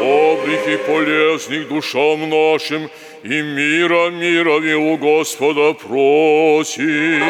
Добрых 0.00 0.68
и 0.68 0.76
полезных 0.86 1.68
душам 1.68 2.30
нашим 2.30 2.88
и 3.24 3.42
мира 3.42 4.10
мирови 4.10 4.74
у 4.74 4.96
Господа 4.96 5.72
просим. 5.72 7.24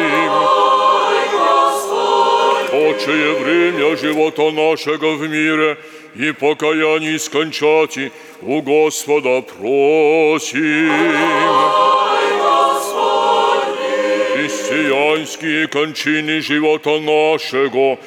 Отчее 2.91 3.35
время 3.35 3.95
живота 3.95 4.51
нашего 4.51 5.15
в 5.15 5.27
мире 5.29 5.77
и 6.13 6.31
покаяние 6.33 7.19
скончати 7.19 8.11
у 8.41 8.61
Господа 8.61 9.41
просим. 9.41 10.91
Христианские 14.33 15.67
кончины 15.67 16.41
живота 16.41 16.99
нашего 16.99 17.97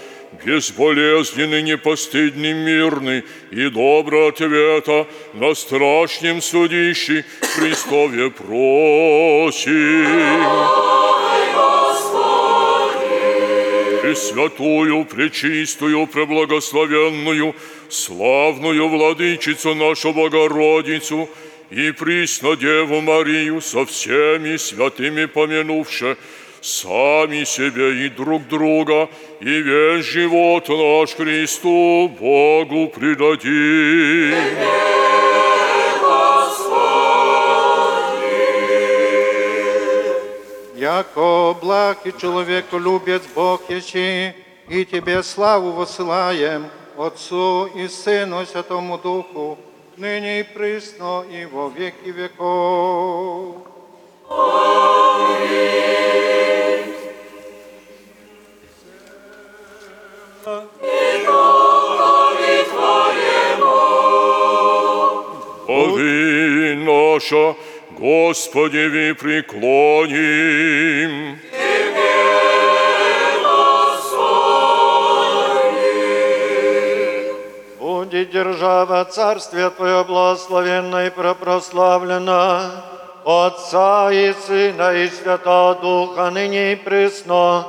безболезненный, 0.45 1.63
непостыдный, 1.63 2.53
мирный 2.53 3.25
и 3.51 3.69
доброго 3.71 4.29
ответа 4.29 5.07
на 5.33 5.55
страшнем 5.55 6.43
судищи 6.43 7.25
Христове 7.57 8.31
просим. 8.31 9.75
И 14.15 14.17
святую, 14.17 15.05
пречистую, 15.07 16.07
преблагословенную, 16.07 17.53
славную 17.89 18.89
владычицу 18.89 19.75
нашу 19.75 20.13
Богородицу 20.13 21.29
и 21.69 21.91
присно 21.91 22.55
Деву 22.55 23.01
Марию 23.01 23.61
со 23.61 23.85
всеми 23.85 24.57
святыми 24.57 25.25
помянувши, 25.25 26.17
сами 26.61 27.43
себе 27.43 28.07
и 28.07 28.09
друг 28.09 28.47
друга, 28.47 29.09
и 29.41 29.51
весь 29.51 30.05
живот 30.05 30.69
наш 30.69 31.17
Христу 31.17 32.09
Богу 32.09 32.93
предадим. 32.95 34.94
Яко 40.84 41.58
благ 41.62 41.98
и 42.06 42.12
человеколюбец 42.18 43.24
Бог 43.36 43.70
ещи, 43.70 44.36
и 44.70 44.86
Тебе 44.86 45.24
славу 45.24 45.74
посылаем, 45.74 46.68
Отцу 46.98 47.66
и 47.76 47.88
Сыну 47.88 48.42
и 48.42 48.46
Святому 48.46 48.98
Духу, 48.98 49.58
ныне 49.98 50.42
и 50.42 50.44
присно, 50.44 51.26
и 51.30 51.46
во 51.46 51.70
веки 51.70 52.10
веков. 52.10 53.56
Ови 65.68 66.74
наша, 66.76 67.56
Господи, 68.05 68.89
ви 68.89 69.15
преклоним. 69.15 70.59
Будет 77.81 78.31
держава 78.31 79.05
Царствия 79.05 79.71
Твое 79.71 80.05
благословенно 80.05 81.07
и 81.07 81.11
пропрославлена, 81.11 82.71
Отца 83.25 84.13
и 84.13 84.35
Сына 84.47 84.93
и 84.93 85.09
Святого 85.09 85.75
Духа, 85.75 86.31
ныне 86.31 86.73
и 86.73 86.77
присно, 86.77 87.65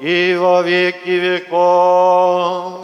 и 0.00 0.36
во 0.38 0.62
веки 0.62 1.18
веков. 1.18 2.79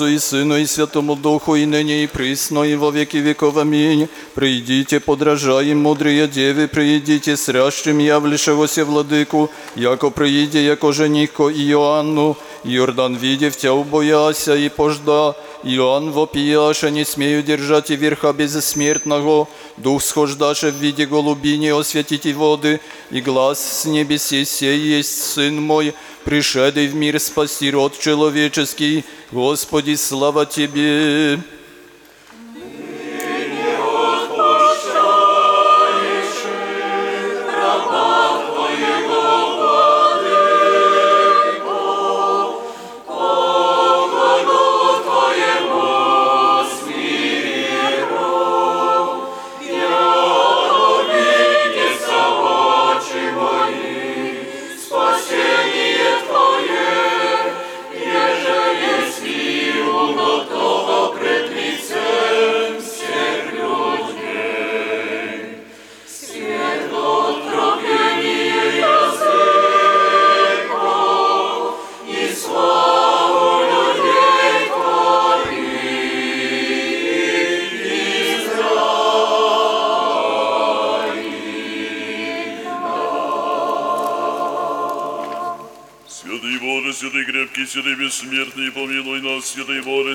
Отцу 0.00 0.06
и 0.06 0.18
Сыну 0.18 0.56
и 0.56 0.66
Святому 0.66 1.14
Духу, 1.14 1.56
и 1.56 1.66
ныне 1.66 2.04
и 2.04 2.06
присно, 2.06 2.62
и 2.64 2.74
во 2.74 2.90
веки 2.90 3.18
веков. 3.18 3.56
Аминь. 3.56 4.08
Придите, 4.34 4.98
подражаем, 4.98 5.82
мудрые 5.82 6.26
девы, 6.26 6.68
приидите, 6.68 7.36
срящим 7.36 7.98
явлишегося 7.98 8.84
владыку, 8.84 9.50
яко 9.76 10.10
прииде, 10.10 10.64
яко 10.64 10.92
женихко 10.92 11.50
Иоанну, 11.50 12.36
Иордан, 12.64 13.16
видев 13.16 13.56
тя, 13.56 13.72
убояся 13.74 14.56
и 14.56 14.70
пожда, 14.70 15.34
Иоанн 15.64 16.10
вопияше, 16.12 16.90
не 16.90 17.04
смею 17.04 17.42
держать 17.42 17.90
и 17.90 17.96
верха 17.96 18.32
безсмертного, 18.32 19.48
Дух 19.76 20.02
схождаше 20.02 20.70
в 20.70 20.76
виде 20.76 21.04
голубини, 21.06 21.68
осветите 21.68 22.32
воды, 22.32 22.80
и 23.10 23.20
глаз 23.20 23.82
с 23.82 23.84
небесе 23.84 24.44
сей 24.44 24.78
есть 24.78 25.24
Сын 25.24 25.60
мой, 25.60 25.94
пришедший 26.24 26.88
в 26.88 26.94
мир 26.94 27.18
спаси 27.18 27.70
род 27.70 27.98
человеческий. 27.98 29.04
Господи, 29.32 29.96
слава 29.96 30.44
Тебе! 30.44 31.38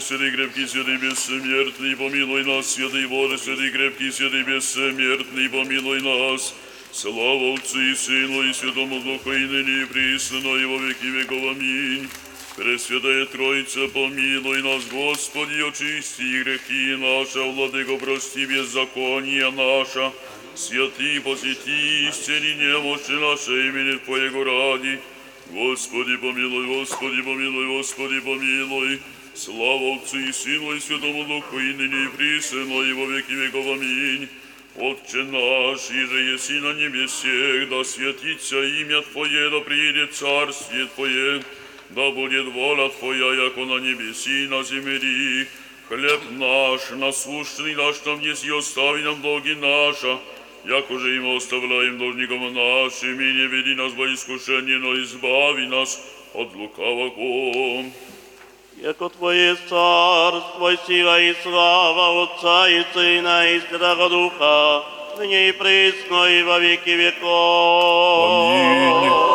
Святый 0.06 0.30
крепкий, 0.30 0.68
святый 0.68 0.98
бессмертный, 0.98 1.96
помилуй 1.96 2.44
нас, 2.46 2.68
святый 2.68 3.08
Боже, 3.08 3.40
святый 3.40 3.72
крепкий, 3.72 4.12
святый 4.12 4.44
бессмертный, 4.44 5.50
помилуй 5.50 6.00
нас. 6.02 6.54
Слава 6.92 7.56
Отцу 7.56 7.82
и 7.82 7.96
Сыну 7.96 8.44
и 8.44 8.54
Святому 8.54 9.00
Духу, 9.02 9.32
и 9.32 9.46
ныне 9.46 9.82
и 9.82 9.86
присно, 9.86 10.38
и 10.58 10.66
во 10.66 10.78
веки 10.78 11.06
веков. 11.06 11.42
Аминь. 11.50 12.08
Пресвятая 12.56 13.26
Троица, 13.26 13.88
помилуй 13.88 14.62
нас, 14.62 14.86
Господи, 14.92 15.68
очисти 15.68 16.44
грехи 16.44 16.96
наши, 16.98 17.40
Владыко, 17.40 17.98
прости 17.98 18.46
беззаконие 18.46 19.50
наше, 19.50 20.12
святый 20.54 21.20
посети 21.22 22.10
истини 22.10 22.54
немощи 22.62 23.12
нашей 23.14 23.70
имени 23.70 23.98
Твоего 24.06 24.44
ради. 24.44 25.00
Господи 25.50 26.16
помилуй, 26.18 26.68
Господи 26.68 27.24
помилуй, 27.24 27.78
Господи 27.78 28.20
помилуй. 28.20 29.00
Слава 29.36 29.96
Отцу 29.96 30.18
и 30.18 30.32
Сыну 30.32 30.74
и 30.74 30.80
Святому 30.80 31.26
Духу, 31.26 31.60
и 31.60 31.74
ныне 31.74 32.06
и 32.06 32.08
присно, 32.08 32.82
и 32.84 32.94
во 32.94 33.06
веки 33.06 33.34
веков. 33.34 33.66
Аминь. 33.68 34.30
Отче 34.78 35.24
наш, 35.24 35.90
и 35.92 36.06
же 36.06 36.20
еси 36.34 36.54
на 36.62 36.74
небесе, 36.74 37.66
да 37.66 37.84
святится 37.84 38.64
имя 38.64 39.02
Твое, 39.02 39.50
да 39.50 39.60
приедет 39.60 40.14
царствие 40.14 40.88
Твое, 40.96 41.44
да 41.90 42.12
будет 42.12 42.46
воля 42.54 42.90
Твоя, 42.98 43.44
яко 43.44 43.66
на 43.66 43.80
небеси 43.80 44.46
и 44.46 44.48
на 44.48 44.64
земли. 44.64 45.48
Хлеб 45.90 46.22
наш, 46.32 46.92
насущный 46.92 47.76
наш 47.76 48.06
нам 48.06 48.22
неси, 48.22 48.50
остави 48.50 49.04
нам 49.04 49.22
долги 49.22 49.56
наша, 49.56 50.18
Яко 50.64 50.98
же 50.98 51.16
им 51.18 51.36
оставляем 51.36 51.98
должникам 51.98 52.54
нашим, 52.54 53.20
и 53.20 53.34
не 53.34 53.48
веди 53.48 53.76
нас 53.76 53.92
во 53.94 54.12
искушение, 54.14 54.78
но 54.78 54.96
избави 54.96 55.68
нас 55.68 56.02
от 56.34 56.56
лукавого. 56.56 57.86
Яко 58.78 59.10
Твое 59.10 59.56
царство, 59.56 60.76
сила 60.86 61.22
и 61.22 61.34
слава 61.44 62.24
Отца 62.24 62.70
и 62.70 62.84
Сына 62.94 63.50
и 63.50 63.62
Святого 63.62 64.10
Духа, 64.10 64.84
ныне 65.18 65.50
и 65.50 65.52
присно, 65.54 66.26
и 66.26 66.44
во 66.44 66.60
веки 66.60 66.90
веков. 66.90 68.52
Аминь. 68.52 69.35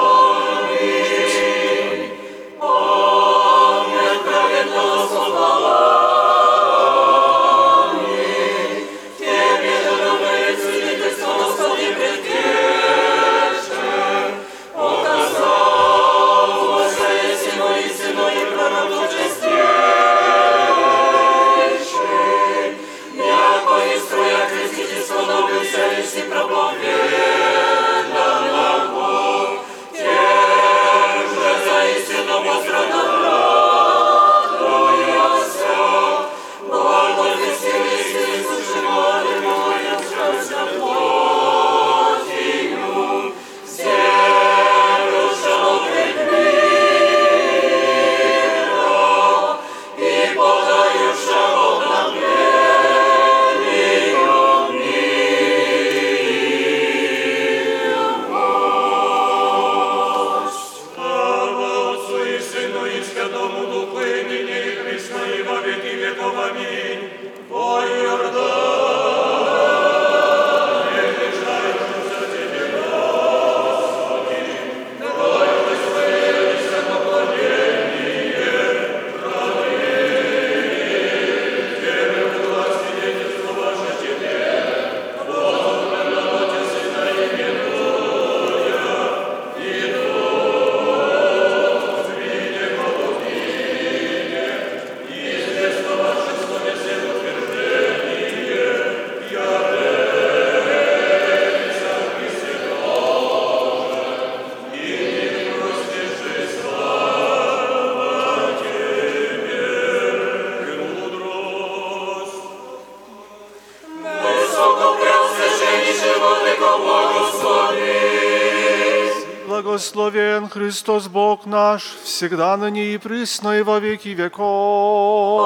благословен 119.63 120.49
Христос 120.49 121.09
Бог 121.09 121.45
наш, 121.45 121.83
всегда 122.03 122.57
ныне 122.57 122.95
и 122.95 122.99
присно 122.99 123.59
и 123.59 123.63
во 123.63 123.79
веки 123.79 124.09
веков. 124.09 125.43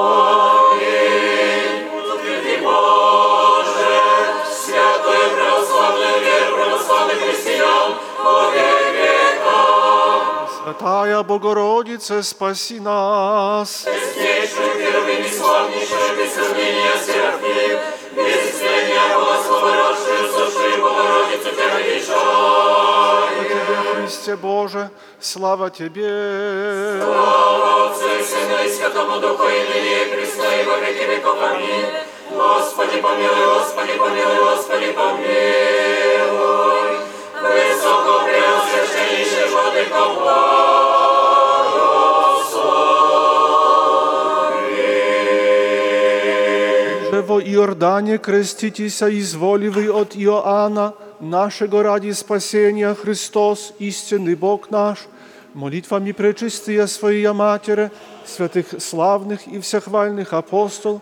Святая 10.63 11.23
Богородица, 11.23 12.23
спаси 12.23 12.79
нас. 12.79 13.85
Беснейший, 13.85 14.75
первый, 14.77 15.29
славнейший, 15.29 16.15
без 16.17 16.33
сомнения, 16.33 16.95
серафим, 17.05 17.79
без 18.15 18.49
исцеления, 18.49 19.17
благословен, 19.17 19.94
Богородице, 20.95 21.51
перемешай. 21.51 22.15
Христе 23.95 24.35
Боже, 24.35 24.89
слава 25.19 25.69
Тебе. 25.69 27.01
Слава 27.03 27.91
Отцу 27.91 28.07
и 28.07 28.23
Сыну 28.23 28.63
и 28.65 28.69
Святому 28.69 29.19
Духу 29.19 29.43
и 29.47 29.61
Лилии 29.73 30.15
Христа 30.15 30.55
и 30.55 30.63
во 30.63 30.77
веки 30.77 31.03
веков. 31.03 31.37
Аминь. 31.41 31.85
Господи, 32.31 33.01
помилуй, 33.01 33.45
Господи, 33.45 33.93
помилуй, 33.97 34.39
Господи, 34.43 34.91
помилуй. 34.91 35.25
Высоко 37.41 38.19
преосвященнейший 38.25 39.49
Божий 39.51 39.85
Господь. 39.85 41.04
Że 47.39 47.41
wo 47.41 47.41
Jordanie 47.41 48.19
krestitися 48.19 49.09
изволивый 49.09 49.89
от 49.89 50.15
Иоанна, 50.15 50.93
нашего 51.19 51.83
ради 51.83 52.13
спасения 52.13 52.93
Христос, 52.93 53.73
истинный 53.79 54.35
Бог 54.35 54.69
наш, 54.71 54.99
молитвами 55.53 56.11
пречистые 56.11 56.87
Своей 56.87 57.33
Матери, 57.33 57.91
святых 58.25 58.67
славных 58.79 59.47
и 59.47 59.59
всехвальных 59.59 60.33
апостол, 60.33 61.01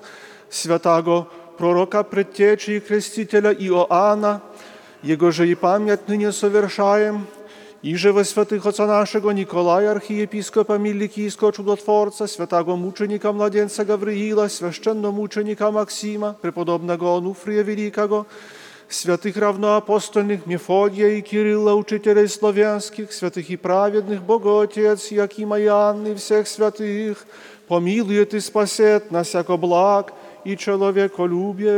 святаго 0.49 1.27
пророка 1.57 2.03
предтечи 2.03 2.71
и 2.71 2.79
крестителя 2.79 3.51
Иоанна, 3.51 4.41
Jego 5.03 5.31
же 5.31 5.47
и 5.47 5.55
память 5.55 6.07
ныне 6.07 6.31
совершаем, 6.31 7.27
i 7.82 7.96
że 7.96 8.12
we 8.12 8.24
świętych 8.24 8.66
Ojca 8.66 8.86
naszego 8.86 9.32
Nikolaja, 9.32 9.90
archiepiskopa 9.90 10.78
Milikijskiego 10.78 11.53
Czudotworca, 11.53 12.26
świętego 12.26 12.76
muczenika 12.76 13.32
mladeńca 13.32 13.84
Gawryila, 13.84 14.49
święczennomuczenika 14.49 15.72
Maksima, 15.72 16.34
prepodobnego 16.42 17.14
Onufrija 17.14 17.64
Wielkiego, 17.64 18.24
świętych 18.88 19.36
равноапостольnych 19.36 20.46
Mefodija 20.46 21.09
i 21.09 21.22
Kirylla, 21.22 21.74
uczycieli 21.74 22.28
słowiańskich, 22.28 23.12
świętych 23.12 23.51
i 23.51 23.59
prawednych 23.59 24.20
Bogotiec, 24.20 25.11
Jakima 25.11 25.59
i 25.59 25.68
Anny, 25.68 26.14
всех 26.14 26.49
святых, 26.49 27.26
помилует 27.68 28.34
и 28.34 28.40
спасет 28.40 29.11
нас, 29.11 29.34
яко 29.34 29.57
благ 29.57 30.12
и 30.44 30.57
человеколюбец. 30.57 31.68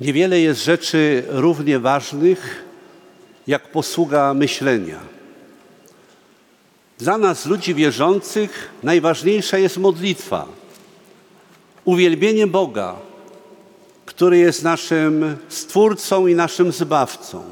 Niewiele 0.00 0.40
jest 0.40 0.64
rzeczy 0.64 1.24
równie 1.28 1.78
ważnych 1.78 2.64
jak 3.46 3.70
posługa 3.70 4.34
myślenia. 4.34 5.00
Dla 6.98 7.18
nas, 7.18 7.46
ludzi 7.46 7.74
wierzących, 7.74 8.70
najważniejsza 8.82 9.58
jest 9.58 9.76
modlitwa, 9.76 10.46
uwielbienie 11.84 12.46
Boga, 12.46 12.96
który 14.06 14.38
jest 14.38 14.62
naszym 14.62 15.36
Stwórcą 15.48 16.26
i 16.26 16.34
naszym 16.34 16.72
Zbawcą. 16.72 17.44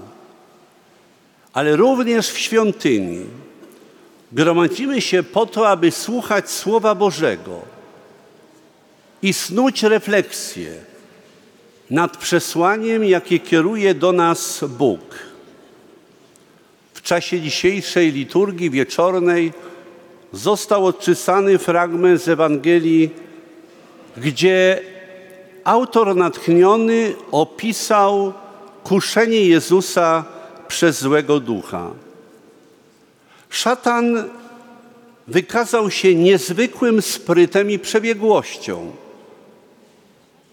Ale 1.53 1.77
również 1.77 2.29
w 2.29 2.39
świątyni 2.39 3.25
gromadzimy 4.33 5.01
się 5.01 5.23
po 5.23 5.47
to, 5.47 5.69
aby 5.69 5.91
słuchać 5.91 6.51
Słowa 6.51 6.95
Bożego 6.95 7.63
i 9.23 9.33
snuć 9.33 9.83
refleksję 9.83 10.94
nad 11.91 12.16
przesłaniem, 12.16 13.05
jakie 13.05 13.39
kieruje 13.39 13.95
do 13.95 14.12
nas 14.12 14.64
Bóg. 14.68 15.01
W 16.95 17.03
czasie 17.03 17.41
dzisiejszej 17.41 18.12
liturgii 18.12 18.70
wieczornej 18.70 19.53
został 20.32 20.87
odczytany 20.87 21.59
fragment 21.59 22.22
z 22.22 22.28
Ewangelii, 22.28 23.11
gdzie 24.16 24.80
autor 25.64 26.16
natchniony 26.16 27.14
opisał 27.30 28.32
kuszenie 28.85 29.41
Jezusa 29.41 30.24
przez 30.68 31.01
złego 31.01 31.41
ducha. 31.41 31.91
Szatan 33.51 34.24
wykazał 35.28 35.91
się 35.91 36.14
niezwykłym 36.14 37.03
sprytem 37.03 37.70
i 37.70 37.78
przebiegłością 37.78 39.04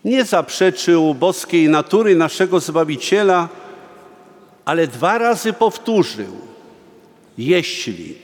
nie 0.06 0.26
zaprzeczył 0.26 1.14
boskiej 1.14 1.70
natury 1.70 2.16
naszego 2.16 2.60
Zbawiciela, 2.60 3.50
ale 4.66 4.88
dwa 4.88 5.18
razy 5.18 5.54
powtórzył, 5.54 6.38
jeśli, 7.38 8.16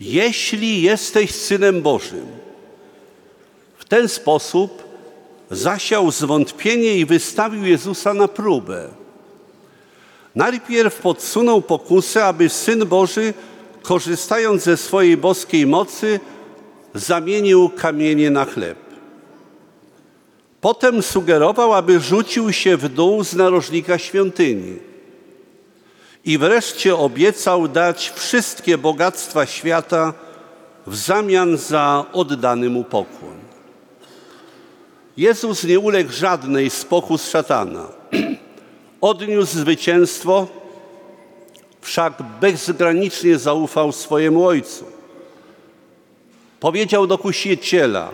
jeśli 0.00 0.82
jesteś 0.82 1.34
synem 1.34 1.82
Bożym. 1.82 2.26
W 3.78 3.84
ten 3.84 4.08
sposób 4.08 4.84
zasiał 5.50 6.10
zwątpienie 6.10 6.98
i 6.98 7.06
wystawił 7.06 7.64
Jezusa 7.64 8.14
na 8.14 8.28
próbę. 8.28 8.88
Najpierw 10.34 10.98
podsunął 10.98 11.62
pokusę, 11.62 12.24
aby 12.24 12.48
Syn 12.48 12.86
Boży, 12.86 13.34
korzystając 13.82 14.62
ze 14.62 14.76
swojej 14.76 15.16
boskiej 15.16 15.66
mocy, 15.66 16.20
zamienił 16.94 17.68
kamienie 17.68 18.30
na 18.30 18.44
chleb. 18.44 18.85
Potem 20.66 21.02
sugerował, 21.02 21.74
aby 21.74 22.00
rzucił 22.00 22.52
się 22.52 22.76
w 22.76 22.88
dół 22.88 23.24
z 23.24 23.34
narożnika 23.34 23.98
świątyni. 23.98 24.78
I 26.24 26.38
wreszcie 26.38 26.96
obiecał 26.96 27.68
dać 27.68 28.12
wszystkie 28.16 28.78
bogactwa 28.78 29.46
świata 29.46 30.12
w 30.86 30.96
zamian 30.96 31.56
za 31.56 32.04
oddany 32.12 32.70
mu 32.70 32.84
pokłon. 32.84 33.38
Jezus 35.16 35.64
nie 35.64 35.78
uległ 35.78 36.12
żadnej 36.12 36.70
z 36.70 36.84
pokus 36.84 37.30
szatana. 37.30 37.86
Odniósł 39.00 39.58
zwycięstwo, 39.58 40.46
wszak 41.80 42.12
bezgranicznie 42.40 43.38
zaufał 43.38 43.92
swojemu 43.92 44.46
Ojcu. 44.46 44.84
Powiedział 46.60 47.06
do 47.06 47.18
kusiciela: 47.18 48.10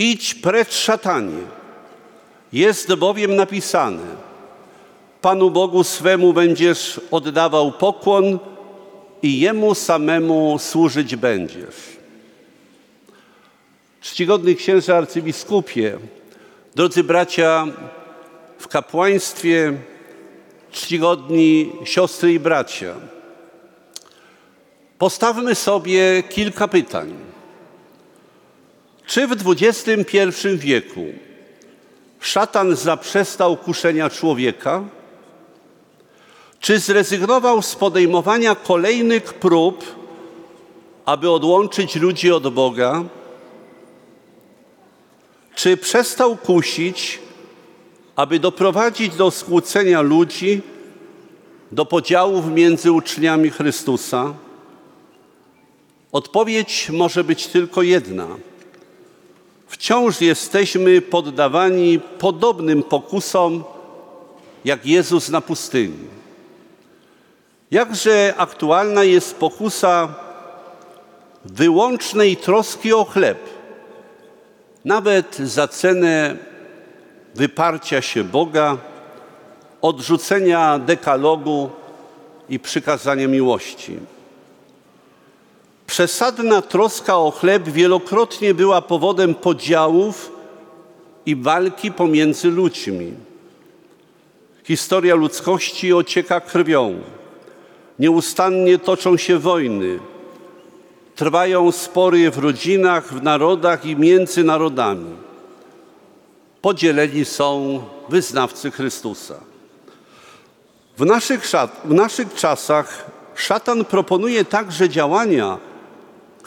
Idź 0.00 0.34
precz 0.34 0.74
szatanie. 0.74 1.42
Jest 2.52 2.94
bowiem 2.94 3.36
napisane: 3.36 4.02
Panu 5.20 5.50
Bogu 5.50 5.84
swemu 5.84 6.32
będziesz 6.32 7.00
oddawał 7.10 7.72
pokłon 7.72 8.38
i 9.22 9.40
jemu 9.40 9.74
samemu 9.74 10.58
służyć 10.58 11.16
będziesz. 11.16 11.76
Czcigodny 14.00 14.54
księże 14.54 14.96
arcybiskupie, 14.96 15.98
drodzy 16.74 17.04
bracia 17.04 17.66
w 18.58 18.68
kapłaństwie, 18.68 19.72
czcigodni 20.72 21.72
siostry 21.84 22.32
i 22.32 22.40
bracia, 22.40 22.94
postawmy 24.98 25.54
sobie 25.54 26.22
kilka 26.22 26.68
pytań. 26.68 27.39
Czy 29.10 29.26
w 29.26 29.32
XXI 29.46 30.48
wieku 30.56 31.04
szatan 32.20 32.76
zaprzestał 32.76 33.56
kuszenia 33.56 34.10
człowieka? 34.10 34.84
Czy 36.60 36.78
zrezygnował 36.78 37.62
z 37.62 37.74
podejmowania 37.74 38.54
kolejnych 38.54 39.34
prób, 39.34 39.84
aby 41.04 41.30
odłączyć 41.30 41.96
ludzi 41.96 42.32
od 42.32 42.54
Boga? 42.54 43.04
Czy 45.54 45.76
przestał 45.76 46.36
kusić, 46.36 47.18
aby 48.16 48.38
doprowadzić 48.38 49.14
do 49.14 49.30
skłócenia 49.30 50.00
ludzi, 50.00 50.62
do 51.72 51.86
podziałów 51.86 52.46
między 52.46 52.92
uczniami 52.92 53.50
Chrystusa? 53.50 54.34
Odpowiedź 56.12 56.90
może 56.90 57.24
być 57.24 57.46
tylko 57.46 57.82
jedna. 57.82 58.26
Wciąż 59.70 60.20
jesteśmy 60.20 61.00
poddawani 61.00 62.00
podobnym 62.18 62.82
pokusom 62.82 63.64
jak 64.64 64.86
Jezus 64.86 65.28
na 65.28 65.40
pustyni. 65.40 66.06
Jakże 67.70 68.34
aktualna 68.36 69.04
jest 69.04 69.36
pokusa 69.36 70.14
wyłącznej 71.44 72.36
troski 72.36 72.92
o 72.92 73.04
chleb, 73.04 73.38
nawet 74.84 75.36
za 75.36 75.68
cenę 75.68 76.36
wyparcia 77.34 78.02
się 78.02 78.24
Boga, 78.24 78.76
odrzucenia 79.82 80.78
dekalogu 80.78 81.70
i 82.48 82.58
przykazania 82.58 83.28
miłości. 83.28 83.98
Przesadna 85.90 86.62
troska 86.62 87.16
o 87.16 87.30
chleb 87.30 87.68
wielokrotnie 87.68 88.54
była 88.54 88.82
powodem 88.82 89.34
podziałów 89.34 90.32
i 91.26 91.36
walki 91.36 91.92
pomiędzy 91.92 92.50
ludźmi. 92.50 93.12
Historia 94.64 95.14
ludzkości 95.14 95.92
ocieka 95.92 96.40
krwią. 96.40 97.00
Nieustannie 97.98 98.78
toczą 98.78 99.16
się 99.16 99.38
wojny. 99.38 99.98
Trwają 101.16 101.72
spory 101.72 102.30
w 102.30 102.38
rodzinach, 102.38 103.14
w 103.14 103.22
narodach 103.22 103.86
i 103.86 103.96
między 103.96 104.44
narodami. 104.44 105.14
Podzieleni 106.62 107.24
są 107.24 107.80
wyznawcy 108.08 108.70
Chrystusa. 108.70 109.34
W 110.98 111.04
naszych, 111.04 111.46
w 111.84 111.94
naszych 111.94 112.34
czasach 112.34 113.10
szatan 113.34 113.84
proponuje 113.84 114.44
także 114.44 114.88
działania, 114.88 115.69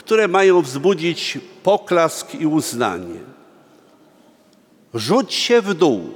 które 0.06 0.28
mają 0.28 0.62
wzbudzić 0.62 1.38
poklask 1.64 2.36
i 2.36 2.47
uznanie. 2.47 3.20
Rzuć 4.93 5.34
się 5.34 5.62
w 5.62 5.74
dół, 5.74 6.14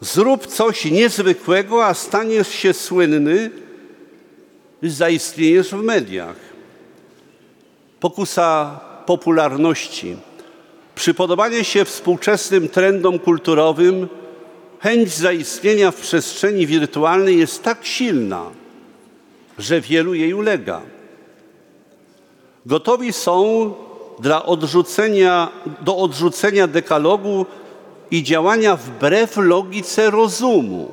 zrób 0.00 0.46
coś 0.46 0.84
niezwykłego, 0.84 1.86
a 1.86 1.94
staniesz 1.94 2.48
się 2.48 2.72
słynny, 2.72 3.50
zaistniejesz 4.82 5.70
w 5.70 5.82
mediach. 5.82 6.36
Pokusa 8.00 8.80
popularności, 9.06 10.16
przypodobanie 10.94 11.64
się 11.64 11.84
współczesnym 11.84 12.68
trendom 12.68 13.18
kulturowym, 13.18 14.08
chęć 14.80 15.08
zaistnienia 15.08 15.90
w 15.90 16.00
przestrzeni 16.00 16.66
wirtualnej 16.66 17.38
jest 17.38 17.62
tak 17.62 17.86
silna, 17.86 18.50
że 19.58 19.80
wielu 19.80 20.14
jej 20.14 20.34
ulega. 20.34 20.95
Gotowi 22.66 23.12
są 23.12 23.72
dla 24.20 24.46
odrzucenia, 24.46 25.48
do 25.80 25.96
odrzucenia 25.96 26.66
dekalogu 26.66 27.46
i 28.10 28.22
działania 28.22 28.76
wbrew 28.76 29.36
logice 29.36 30.10
rozumu. 30.10 30.88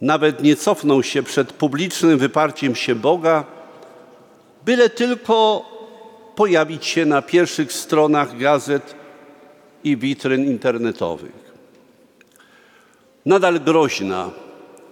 Nawet 0.00 0.42
nie 0.42 0.56
cofną 0.56 1.02
się 1.02 1.22
przed 1.22 1.52
publicznym 1.52 2.18
wyparciem 2.18 2.74
się 2.74 2.94
Boga, 2.94 3.44
byle 4.64 4.90
tylko 4.90 5.64
pojawić 6.36 6.86
się 6.86 7.06
na 7.06 7.22
pierwszych 7.22 7.72
stronach 7.72 8.38
gazet 8.38 8.94
i 9.84 9.96
witryn 9.96 10.44
internetowych. 10.44 11.52
Nadal 13.26 13.60
groźna 13.60 14.30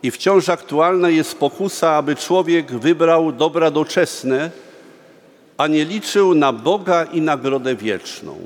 i 0.02 0.10
wciąż 0.10 0.48
aktualna 0.48 1.08
jest 1.08 1.38
pokusa, 1.38 1.94
aby 1.94 2.16
człowiek 2.16 2.72
wybrał 2.72 3.32
dobra 3.32 3.70
doczesne, 3.70 4.50
a 5.58 5.66
nie 5.66 5.84
liczył 5.84 6.34
na 6.34 6.52
Boga 6.52 7.04
i 7.04 7.20
nagrodę 7.20 7.76
wieczną. 7.76 8.38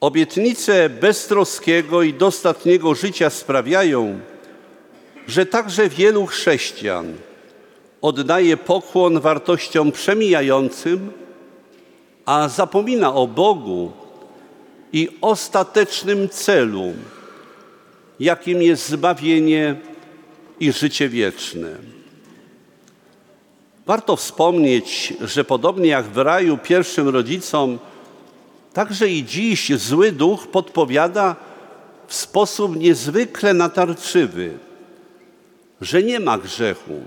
Obietnice 0.00 0.88
beztroskiego 0.88 2.02
i 2.02 2.14
dostatniego 2.14 2.94
życia 2.94 3.30
sprawiają, 3.30 4.20
że 5.26 5.46
także 5.46 5.88
wielu 5.88 6.26
chrześcijan 6.26 7.14
oddaje 8.02 8.56
pokłon 8.56 9.20
wartościom 9.20 9.92
przemijającym, 9.92 11.12
a 12.24 12.48
zapomina 12.48 13.14
o 13.14 13.26
Bogu 13.26 13.92
i 14.92 15.08
ostatecznym 15.20 16.28
celu, 16.28 16.92
jakim 18.20 18.62
jest 18.62 18.88
zbawienie 18.88 19.76
i 20.60 20.72
życie 20.72 21.08
wieczne. 21.08 21.97
Warto 23.88 24.16
wspomnieć, 24.16 25.14
że 25.20 25.44
podobnie 25.44 25.88
jak 25.88 26.06
w 26.06 26.16
raju 26.16 26.58
pierwszym 26.58 27.08
rodzicom, 27.08 27.78
także 28.72 29.08
i 29.08 29.24
dziś 29.24 29.76
zły 29.76 30.12
duch 30.12 30.46
podpowiada 30.46 31.36
w 32.06 32.14
sposób 32.14 32.76
niezwykle 32.76 33.54
natarczywy, 33.54 34.58
że 35.80 36.02
nie 36.02 36.20
ma 36.20 36.38
grzechu. 36.38 37.00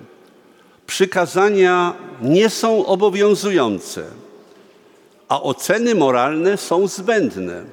Przykazania 0.88 1.94
nie 2.22 2.50
są 2.50 2.86
obowiązujące, 2.86 4.04
a 5.28 5.42
oceny 5.42 5.96
moralne 5.96 6.58
są 6.58 6.88
zbędne. 6.88 7.64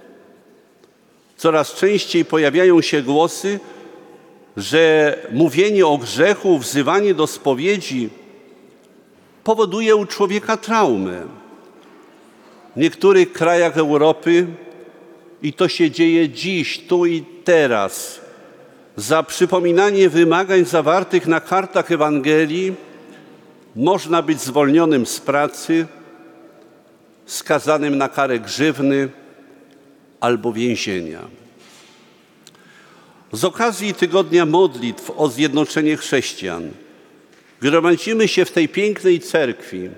Coraz 1.37 1.75
częściej 1.75 2.25
pojawiają 2.25 2.81
się 2.83 3.03
głosy, 3.03 3.61
że 4.57 5.17
mówienie 5.33 5.87
o 5.87 5.99
grzechu, 5.99 6.59
wzywanie 6.59 7.15
do 7.15 7.27
spowiedzi 7.27 8.11
powoduje 9.49 9.97
u 9.97 10.07
człowieka 10.07 10.57
traumę. 10.57 11.27
W 12.77 12.81
niektórych 12.81 13.33
krajach 13.33 13.77
Europy, 13.79 14.47
i 15.43 15.53
to 15.53 15.69
się 15.69 15.91
dzieje 15.91 16.29
dziś, 16.29 16.79
tu 16.79 17.07
i 17.07 17.25
teraz, 17.45 18.21
za 18.97 19.23
przypominanie 19.23 20.09
wymagań 20.09 20.65
zawartych 20.65 21.27
na 21.27 21.41
kartach 21.41 21.93
Ewangelii 21.93 22.75
można 23.77 24.23
być 24.23 24.41
zwolnionym 24.41 25.07
z 25.07 25.21
pracy, 25.21 25.87
skazanym 27.27 27.99
na 27.99 28.09
karę 28.09 28.39
grzywny 28.39 29.09
albo 30.21 30.53
więzienia. 30.53 31.21
Z 33.33 33.45
okazji 33.45 33.95
Tygodnia 33.95 34.47
Modlitw 34.47 35.11
o 35.17 35.29
Zjednoczenie 35.29 35.97
Chrześcijan 35.97 36.71
gromadzimy 37.61 38.29
się 38.29 38.45
w 38.45 38.53
tej 38.53 38.69
pięknej 38.69 39.21
cerkwi 39.21 39.91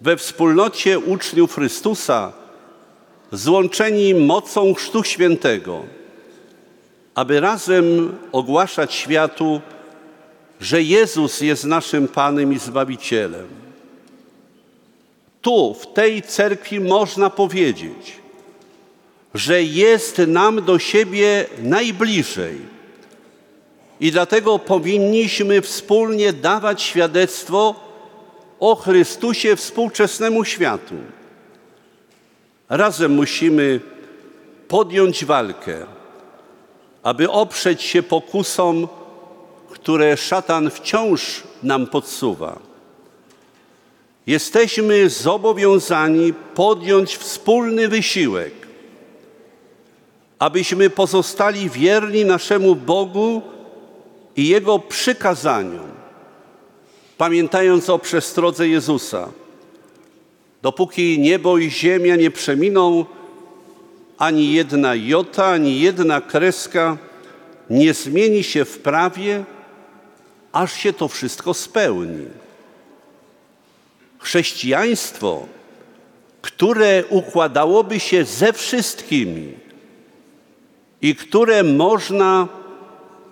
we 0.00 0.16
wspólnocie 0.16 0.98
uczniów 0.98 1.54
Chrystusa, 1.54 2.32
złączeni 3.32 4.14
mocą 4.14 4.74
Chrztu 4.74 5.04
Świętego, 5.04 5.82
aby 7.14 7.40
razem 7.40 8.16
ogłaszać 8.32 8.94
światu, 8.94 9.60
że 10.60 10.82
Jezus 10.82 11.40
jest 11.40 11.64
naszym 11.64 12.08
Panem 12.08 12.52
i 12.52 12.58
Zbawicielem. 12.58 13.46
Tu, 15.42 15.74
w 15.74 15.92
tej 15.92 16.22
cerkwi 16.22 16.80
można 16.80 17.30
powiedzieć, 17.30 18.16
że 19.34 19.62
jest 19.62 20.18
nam 20.18 20.64
do 20.64 20.78
siebie 20.78 21.46
najbliżej 21.62 22.73
i 24.04 24.12
dlatego 24.12 24.58
powinniśmy 24.58 25.60
wspólnie 25.62 26.32
dawać 26.32 26.82
świadectwo 26.82 27.74
o 28.60 28.74
Chrystusie 28.74 29.56
współczesnemu 29.56 30.44
światu. 30.44 30.94
Razem 32.68 33.12
musimy 33.12 33.80
podjąć 34.68 35.24
walkę, 35.24 35.86
aby 37.02 37.30
oprzeć 37.30 37.82
się 37.82 38.02
pokusom, 38.02 38.88
które 39.70 40.16
szatan 40.16 40.70
wciąż 40.70 41.42
nam 41.62 41.86
podsuwa. 41.86 42.58
Jesteśmy 44.26 45.08
zobowiązani 45.08 46.32
podjąć 46.54 47.16
wspólny 47.16 47.88
wysiłek, 47.88 48.54
abyśmy 50.38 50.90
pozostali 50.90 51.70
wierni 51.70 52.24
naszemu 52.24 52.74
Bogu 52.76 53.53
i 54.36 54.48
Jego 54.48 54.78
przykazaniom, 54.78 55.90
pamiętając 57.18 57.90
o 57.90 57.98
przestrodze 57.98 58.68
Jezusa. 58.68 59.28
Dopóki 60.62 61.18
niebo 61.18 61.58
i 61.58 61.70
ziemia 61.70 62.16
nie 62.16 62.30
przeminą, 62.30 63.04
ani 64.18 64.52
jedna 64.52 64.94
jota, 64.94 65.46
ani 65.46 65.80
jedna 65.80 66.20
kreska 66.20 66.96
nie 67.70 67.94
zmieni 67.94 68.44
się 68.44 68.64
w 68.64 68.78
prawie, 68.78 69.44
aż 70.52 70.72
się 70.72 70.92
to 70.92 71.08
wszystko 71.08 71.54
spełni. 71.54 72.26
Chrześcijaństwo, 74.18 75.46
które 76.42 77.04
układałoby 77.08 78.00
się 78.00 78.24
ze 78.24 78.52
wszystkimi 78.52 79.52
i 81.02 81.14
które 81.14 81.62
można 81.62 82.48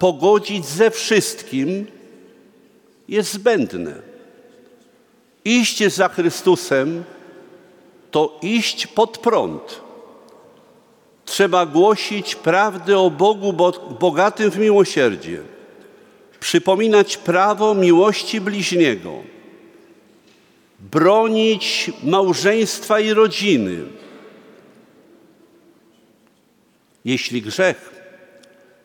pogodzić 0.03 0.67
ze 0.67 0.91
wszystkim, 0.91 1.87
jest 3.09 3.33
zbędne. 3.33 3.95
Iść 5.45 5.93
za 5.93 6.09
Chrystusem 6.09 7.05
to 8.11 8.39
iść 8.43 8.87
pod 8.87 9.19
prąd. 9.19 9.81
Trzeba 11.25 11.67
głosić 11.67 12.35
prawdę 12.35 12.99
o 12.99 13.11
Bogu 13.11 13.53
bogatym 14.01 14.51
w 14.51 14.59
miłosierdzie, 14.59 15.41
przypominać 16.41 17.17
prawo 17.17 17.75
miłości 17.75 18.41
bliźniego, 18.41 19.13
bronić 20.81 21.91
małżeństwa 22.05 23.01
i 23.01 23.13
rodziny. 23.13 23.85
Jeśli 27.05 27.43
grzech 27.43 27.92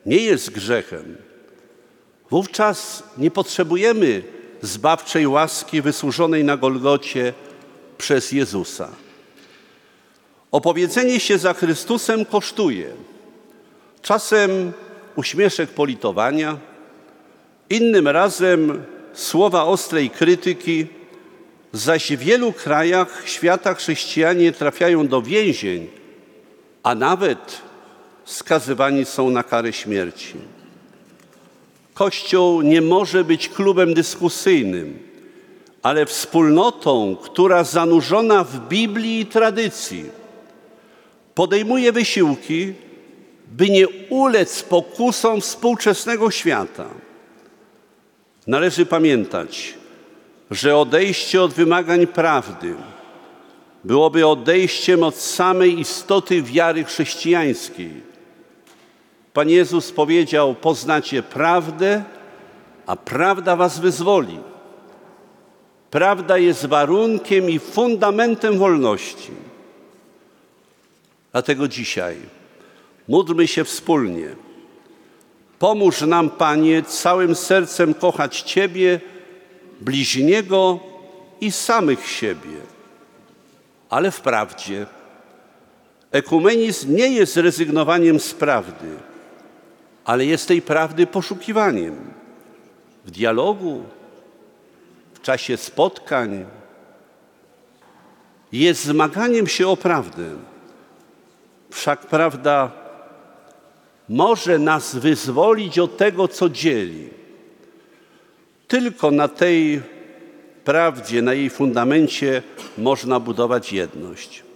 nie 0.06 0.16
jest 0.16 0.50
grzechem, 0.50 1.16
wówczas 2.30 3.02
nie 3.18 3.30
potrzebujemy 3.30 4.22
zbawczej 4.62 5.26
łaski 5.26 5.82
wysłużonej 5.82 6.44
na 6.44 6.56
Golgocie 6.56 7.32
przez 7.98 8.32
Jezusa. 8.32 8.88
Opowiedzenie 10.52 11.20
się 11.20 11.38
za 11.38 11.54
Chrystusem 11.54 12.24
kosztuje. 12.24 12.90
Czasem 14.02 14.72
uśmieszek 15.16 15.70
politowania, 15.70 16.58
innym 17.70 18.08
razem 18.08 18.82
słowa 19.12 19.64
ostrej 19.64 20.10
krytyki, 20.10 20.86
zaś 21.72 22.12
w 22.12 22.18
wielu 22.18 22.52
krajach 22.52 23.22
świata 23.24 23.74
chrześcijanie 23.74 24.52
trafiają 24.52 25.08
do 25.08 25.22
więzień, 25.22 25.88
a 26.82 26.94
nawet 26.94 27.67
skazywani 28.28 29.04
są 29.04 29.30
na 29.30 29.42
karę 29.42 29.72
śmierci. 29.72 30.34
Kościół 31.94 32.62
nie 32.62 32.82
może 32.82 33.24
być 33.24 33.48
klubem 33.48 33.94
dyskusyjnym, 33.94 34.98
ale 35.82 36.06
wspólnotą, 36.06 37.16
która 37.22 37.64
zanurzona 37.64 38.44
w 38.44 38.68
Biblii 38.68 39.20
i 39.20 39.26
tradycji 39.26 40.04
podejmuje 41.34 41.92
wysiłki, 41.92 42.74
by 43.52 43.70
nie 43.70 43.88
ulec 44.08 44.62
pokusom 44.62 45.40
współczesnego 45.40 46.30
świata. 46.30 46.88
Należy 48.46 48.86
pamiętać, 48.86 49.74
że 50.50 50.76
odejście 50.76 51.42
od 51.42 51.52
wymagań 51.52 52.06
prawdy 52.06 52.74
byłoby 53.84 54.26
odejściem 54.26 55.02
od 55.02 55.16
samej 55.16 55.80
istoty 55.80 56.42
wiary 56.42 56.84
chrześcijańskiej. 56.84 58.07
Pan 59.38 59.50
Jezus 59.50 59.92
powiedział: 59.92 60.54
Poznacie 60.54 61.22
prawdę, 61.22 62.04
a 62.86 62.96
prawda 62.96 63.56
was 63.56 63.78
wyzwoli. 63.78 64.38
Prawda 65.90 66.38
jest 66.38 66.66
warunkiem 66.66 67.50
i 67.50 67.58
fundamentem 67.58 68.58
wolności. 68.58 69.30
Dlatego 71.32 71.68
dzisiaj 71.68 72.16
módlmy 73.08 73.46
się 73.46 73.64
wspólnie. 73.64 74.28
Pomóż 75.58 76.00
nam, 76.00 76.30
Panie, 76.30 76.82
całym 76.82 77.34
sercem 77.34 77.94
kochać 77.94 78.40
Ciebie, 78.40 79.00
bliźniego 79.80 80.80
i 81.40 81.52
samych 81.52 82.06
siebie. 82.06 82.58
Ale 83.90 84.10
wprawdzie 84.10 84.86
ekumenizm 86.12 86.96
nie 86.96 87.08
jest 87.08 87.36
rezygnowaniem 87.36 88.20
z 88.20 88.34
prawdy, 88.34 89.07
ale 90.08 90.26
jest 90.26 90.48
tej 90.48 90.62
prawdy 90.62 91.06
poszukiwaniem 91.06 91.96
w 93.04 93.10
dialogu, 93.10 93.82
w 95.14 95.20
czasie 95.20 95.56
spotkań. 95.56 96.46
Jest 98.52 98.84
zmaganiem 98.84 99.46
się 99.46 99.68
o 99.68 99.76
prawdę. 99.76 100.24
Wszak 101.70 102.06
prawda 102.06 102.72
może 104.08 104.58
nas 104.58 104.96
wyzwolić 104.96 105.78
od 105.78 105.96
tego, 105.96 106.28
co 106.28 106.48
dzieli. 106.48 107.08
Tylko 108.68 109.10
na 109.10 109.28
tej 109.28 109.82
prawdzie, 110.64 111.22
na 111.22 111.34
jej 111.34 111.50
fundamencie 111.50 112.42
można 112.78 113.20
budować 113.20 113.72
jedność. 113.72 114.47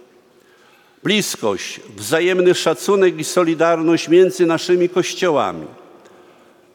Bliskość, 1.03 1.81
wzajemny 1.95 2.55
szacunek 2.55 3.19
i 3.19 3.23
solidarność 3.23 4.09
między 4.09 4.45
naszymi 4.45 4.89
kościołami 4.89 5.65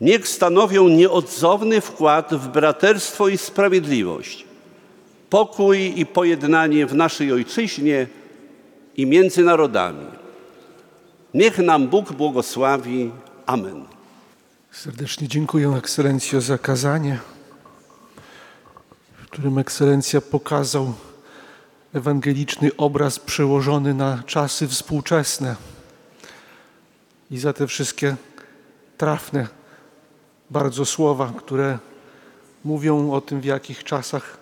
niech 0.01 0.29
stanowią 0.29 0.89
nieodzowny 0.89 1.81
wkład 1.81 2.35
w 2.35 2.49
braterstwo 2.49 3.29
i 3.29 3.39
sprawiedliwość, 3.39 4.45
pokój 5.31 6.01
i 6.01 6.07
pojednanie 6.07 6.87
w 6.87 6.95
naszej 6.95 7.33
ojczyźnie 7.33 8.07
i 8.97 9.07
między 9.07 9.45
narodami. 9.45 10.07
Niech 11.35 11.59
nam 11.59 11.89
Bóg 11.89 12.13
błogosławi. 12.13 13.11
Amen. 13.47 13.85
Serdecznie 14.73 15.29
dziękuję 15.29 15.69
Ekscelencjo 15.79 16.41
za 16.41 16.59
kazanie, 16.59 17.19
w 19.23 19.25
którym 19.25 19.59
Ekscelencja 19.59 20.21
pokazał 20.21 20.95
ewangeliczny 21.95 22.71
obraz 22.77 23.19
przełożony 23.19 23.95
na 23.95 24.23
czasy 24.27 24.69
współczesne 24.69 25.57
i 27.31 27.39
za 27.39 27.53
te 27.53 27.67
wszystkie 27.67 28.17
trafne 28.99 29.49
bardzo 30.51 30.87
słowa, 30.87 31.33
które 31.37 31.79
mówią 32.65 33.13
o 33.13 33.21
tym, 33.21 33.41
w 33.41 33.45
jakich 33.45 33.85
czasach 33.85 34.39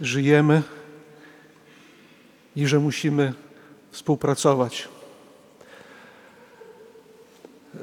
żyjemy 0.00 0.62
i 2.56 2.66
że 2.66 2.78
musimy 2.78 3.34
współpracować. 3.90 4.88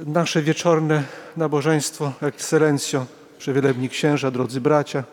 nasze 0.06 0.42
wieczorne 0.42 1.04
nabożeństwo, 1.38 2.14
ekscelencjo, 2.22 3.06
przewielebni 3.38 3.90
księża, 3.90 4.32
drodzy 4.32 4.62
bracia, 4.62 5.04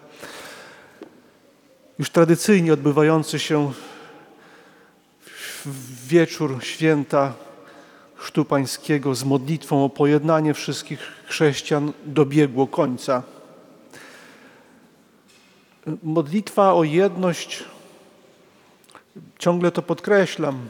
już 2.02 2.10
tradycyjnie 2.10 2.72
odbywający 2.72 3.38
się 3.38 3.72
w 5.64 6.08
wieczór 6.08 6.58
święta 6.62 7.32
Chrztu 8.16 8.44
Pańskiego 8.44 9.14
z 9.14 9.24
modlitwą 9.24 9.84
o 9.84 9.88
pojednanie 9.88 10.54
wszystkich 10.54 11.00
chrześcijan 11.26 11.92
dobiegło 12.04 12.66
końca. 12.66 13.22
Modlitwa 16.02 16.74
o 16.74 16.84
jedność, 16.84 17.64
ciągle 19.38 19.70
to 19.70 19.82
podkreślam, 19.82 20.68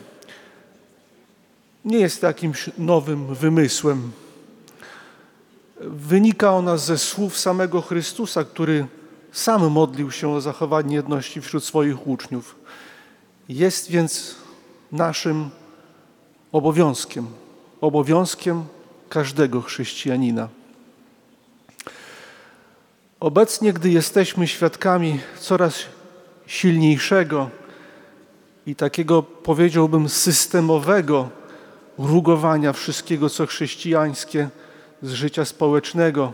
nie 1.85 1.99
jest 1.99 2.22
jakimś 2.22 2.70
nowym 2.78 3.35
wymysłem. 3.35 4.12
Wynika 5.80 6.53
ona 6.53 6.76
ze 6.76 6.99
słów 6.99 7.39
samego 7.39 7.80
Chrystusa, 7.80 8.45
który 8.45 8.87
sam 9.33 9.70
modlił 9.70 10.11
się 10.11 10.30
o 10.30 10.41
zachowanie 10.41 10.97
jedności 10.97 11.41
wśród 11.41 11.64
swoich 11.64 12.07
uczniów. 12.07 12.57
Jest 13.49 13.91
więc 13.91 14.35
naszym 14.93 15.51
obowiązkiem, 16.53 17.26
obowiązkiem 17.80 18.64
każdego 19.09 19.62
chrześcijanina. 19.62 20.49
Obecnie, 23.20 23.72
gdy 23.72 23.91
jesteśmy 23.91 24.47
świadkami 24.47 25.20
coraz 25.41 25.74
silniejszego 26.47 27.51
i 28.66 28.74
takiego, 28.76 29.22
powiedziałbym, 29.22 30.09
systemowego 30.09 31.28
rugowania 31.99 32.72
wszystkiego, 32.72 33.30
co 33.30 33.47
chrześcijańskie 33.47 34.49
z 35.03 35.12
życia 35.12 35.45
społecznego, 35.45 36.33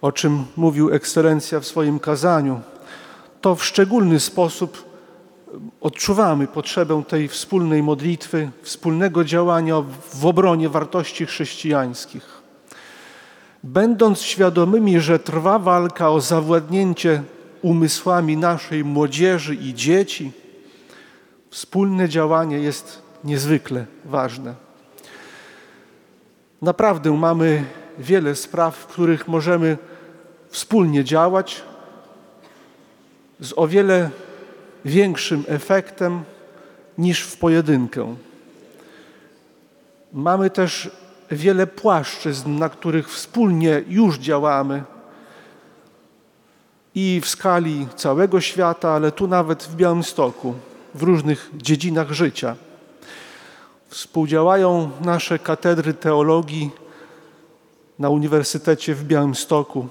o 0.00 0.12
czym 0.12 0.44
mówił 0.56 0.94
ekscelencja 0.94 1.60
w 1.60 1.66
swoim 1.66 1.98
kazaniu, 1.98 2.60
to 3.40 3.54
w 3.54 3.64
szczególny 3.64 4.20
sposób 4.20 4.84
odczuwamy 5.80 6.46
potrzebę 6.46 7.02
tej 7.08 7.28
wspólnej 7.28 7.82
modlitwy, 7.82 8.50
wspólnego 8.62 9.24
działania 9.24 9.82
w 10.10 10.26
obronie 10.26 10.68
wartości 10.68 11.26
chrześcijańskich. 11.26 12.42
Będąc 13.64 14.20
świadomymi, 14.22 15.00
że 15.00 15.18
trwa 15.18 15.58
walka 15.58 16.10
o 16.10 16.20
zawładnięcie 16.20 17.22
umysłami 17.62 18.36
naszej 18.36 18.84
młodzieży 18.84 19.54
i 19.54 19.74
dzieci, 19.74 20.32
wspólne 21.50 22.08
działanie 22.08 22.58
jest 22.58 23.02
niezwykle 23.24 23.86
ważne. 24.04 24.54
Naprawdę 26.62 27.12
mamy 27.12 27.64
wiele 27.98 28.34
spraw, 28.34 28.76
w 28.76 28.86
których 28.86 29.28
możemy 29.28 29.78
wspólnie 30.48 31.04
działać 31.04 31.62
z 33.40 33.52
o 33.56 33.68
wiele 33.68 34.10
większym 34.84 35.44
efektem 35.48 36.24
niż 36.98 37.20
w 37.22 37.36
pojedynkę. 37.36 38.16
Mamy 40.12 40.50
też 40.50 40.90
wiele 41.30 41.66
płaszczyzn, 41.66 42.58
na 42.58 42.68
których 42.68 43.10
wspólnie 43.10 43.82
już 43.88 44.18
działamy 44.18 44.84
i 46.94 47.20
w 47.20 47.28
skali 47.28 47.88
całego 47.96 48.40
świata, 48.40 48.90
ale 48.90 49.12
tu 49.12 49.28
nawet 49.28 49.62
w 49.62 49.76
Białymstoku, 49.76 50.54
w 50.94 51.02
różnych 51.02 51.50
dziedzinach 51.54 52.12
życia. 52.12 52.56
Współdziałają 53.88 54.90
nasze 55.00 55.38
katedry 55.38 55.94
teologii 55.94 56.70
na 57.98 58.08
Uniwersytecie 58.08 58.94
w 58.94 59.04
Białymstoku. 59.04 59.88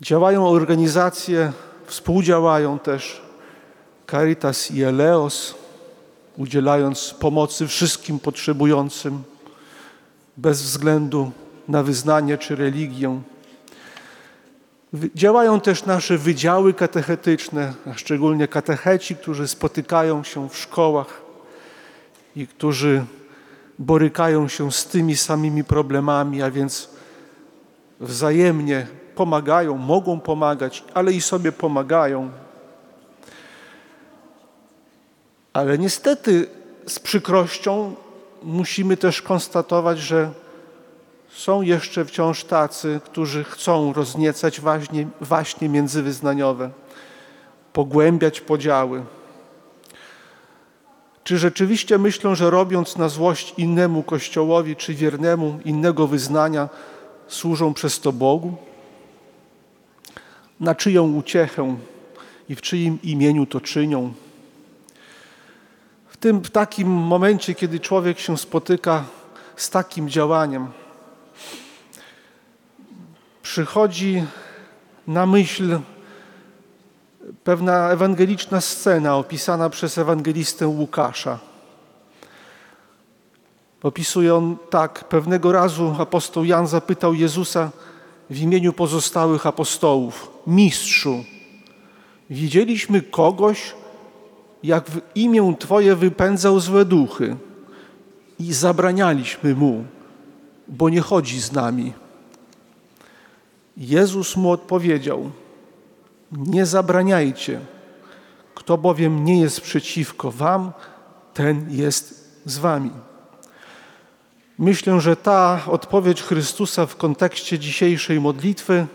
Działają 0.00 0.48
organizacje, 0.48 1.52
współdziałają 1.86 2.78
też 2.78 3.22
Caritas 4.10 4.70
i 4.70 4.82
Eleos, 4.82 5.54
udzielając 6.36 7.14
pomocy 7.20 7.66
wszystkim 7.66 8.18
potrzebującym 8.18 9.22
bez 10.36 10.62
względu 10.62 11.30
na 11.68 11.82
wyznanie 11.82 12.38
czy 12.38 12.56
religię. 12.56 13.20
Działają 15.14 15.60
też 15.60 15.84
nasze 15.84 16.18
wydziały 16.18 16.74
katechetyczne, 16.74 17.74
a 17.90 17.94
szczególnie 17.94 18.48
katecheci, 18.48 19.16
którzy 19.16 19.48
spotykają 19.48 20.24
się 20.24 20.48
w 20.48 20.56
szkołach 20.56 21.22
i 22.36 22.46
którzy 22.46 23.04
borykają 23.78 24.48
się 24.48 24.72
z 24.72 24.86
tymi 24.86 25.16
samymi 25.16 25.64
problemami, 25.64 26.42
a 26.42 26.50
więc 26.50 26.88
wzajemnie 28.00 28.86
pomagają, 29.14 29.76
mogą 29.76 30.20
pomagać, 30.20 30.84
ale 30.94 31.12
i 31.12 31.20
sobie 31.20 31.52
pomagają. 31.52 32.30
Ale 35.52 35.78
niestety 35.78 36.46
z 36.86 36.98
przykrością 36.98 37.94
musimy 38.42 38.96
też 38.96 39.22
konstatować, 39.22 39.98
że 39.98 40.30
są 41.28 41.62
jeszcze 41.62 42.04
wciąż 42.04 42.44
tacy, 42.44 43.00
którzy 43.04 43.44
chcą 43.44 43.92
rozniecać 43.92 44.60
właśnie, 44.60 45.06
właśnie 45.20 45.68
międzywyznaniowe, 45.68 46.70
pogłębiać 47.72 48.40
podziały. 48.40 49.02
Czy 51.24 51.38
rzeczywiście 51.38 51.98
myślą, 51.98 52.34
że 52.34 52.50
robiąc 52.50 52.96
na 52.96 53.08
złość 53.08 53.54
innemu 53.56 54.02
kościołowi 54.02 54.76
czy 54.76 54.94
wiernemu 54.94 55.60
innego 55.64 56.06
wyznania, 56.06 56.68
służą 57.28 57.74
przez 57.74 58.00
to 58.00 58.12
Bogu? 58.12 58.56
Na 60.60 60.74
czyją 60.74 61.12
uciechę 61.12 61.76
i 62.48 62.54
w 62.54 62.60
czyim 62.60 62.98
imieniu 63.02 63.46
to 63.46 63.60
czynią? 63.60 64.12
W 66.08 66.16
tym 66.16 66.40
w 66.40 66.50
takim 66.50 66.88
momencie, 66.88 67.54
kiedy 67.54 67.80
człowiek 67.80 68.18
się 68.18 68.38
spotyka 68.38 69.04
z 69.56 69.70
takim 69.70 70.08
działaniem, 70.08 70.66
przychodzi 73.42 74.24
na 75.06 75.26
myśl 75.26 75.78
pewna 77.44 77.90
ewangeliczna 77.90 78.60
scena 78.60 79.16
opisana 79.16 79.70
przez 79.70 79.98
ewangelistę 79.98 80.68
Łukasza. 80.68 81.38
Opisuje 83.82 84.34
on 84.34 84.56
tak: 84.70 85.04
Pewnego 85.04 85.52
razu 85.52 85.96
apostoł 85.98 86.44
Jan 86.44 86.66
zapytał 86.66 87.14
Jezusa 87.14 87.70
w 88.30 88.38
imieniu 88.38 88.72
pozostałych 88.72 89.46
apostołów: 89.46 90.30
Mistrzu, 90.46 91.24
widzieliśmy 92.30 93.02
kogoś, 93.02 93.74
jak 94.62 94.90
w 94.90 95.00
imię 95.14 95.54
Twoje 95.58 95.96
wypędzał 95.96 96.60
złe 96.60 96.84
duchy 96.84 97.36
i 98.38 98.52
zabranialiśmy 98.52 99.54
mu, 99.54 99.84
bo 100.68 100.88
nie 100.88 101.00
chodzi 101.00 101.40
z 101.40 101.52
nami. 101.52 101.92
Jezus 103.76 104.36
mu 104.36 104.50
odpowiedział: 104.50 105.30
Nie 106.32 106.66
zabraniajcie, 106.66 107.60
kto 108.54 108.78
bowiem 108.78 109.24
nie 109.24 109.40
jest 109.40 109.60
przeciwko 109.60 110.30
Wam, 110.30 110.72
ten 111.34 111.66
jest 111.70 112.32
z 112.44 112.58
Wami. 112.58 112.90
Myślę, 114.58 115.00
że 115.00 115.16
ta 115.16 115.60
odpowiedź 115.66 116.22
Chrystusa 116.22 116.86
w 116.86 116.96
kontekście 116.96 117.58
dzisiejszej 117.58 118.20
modlitwy 118.20 118.86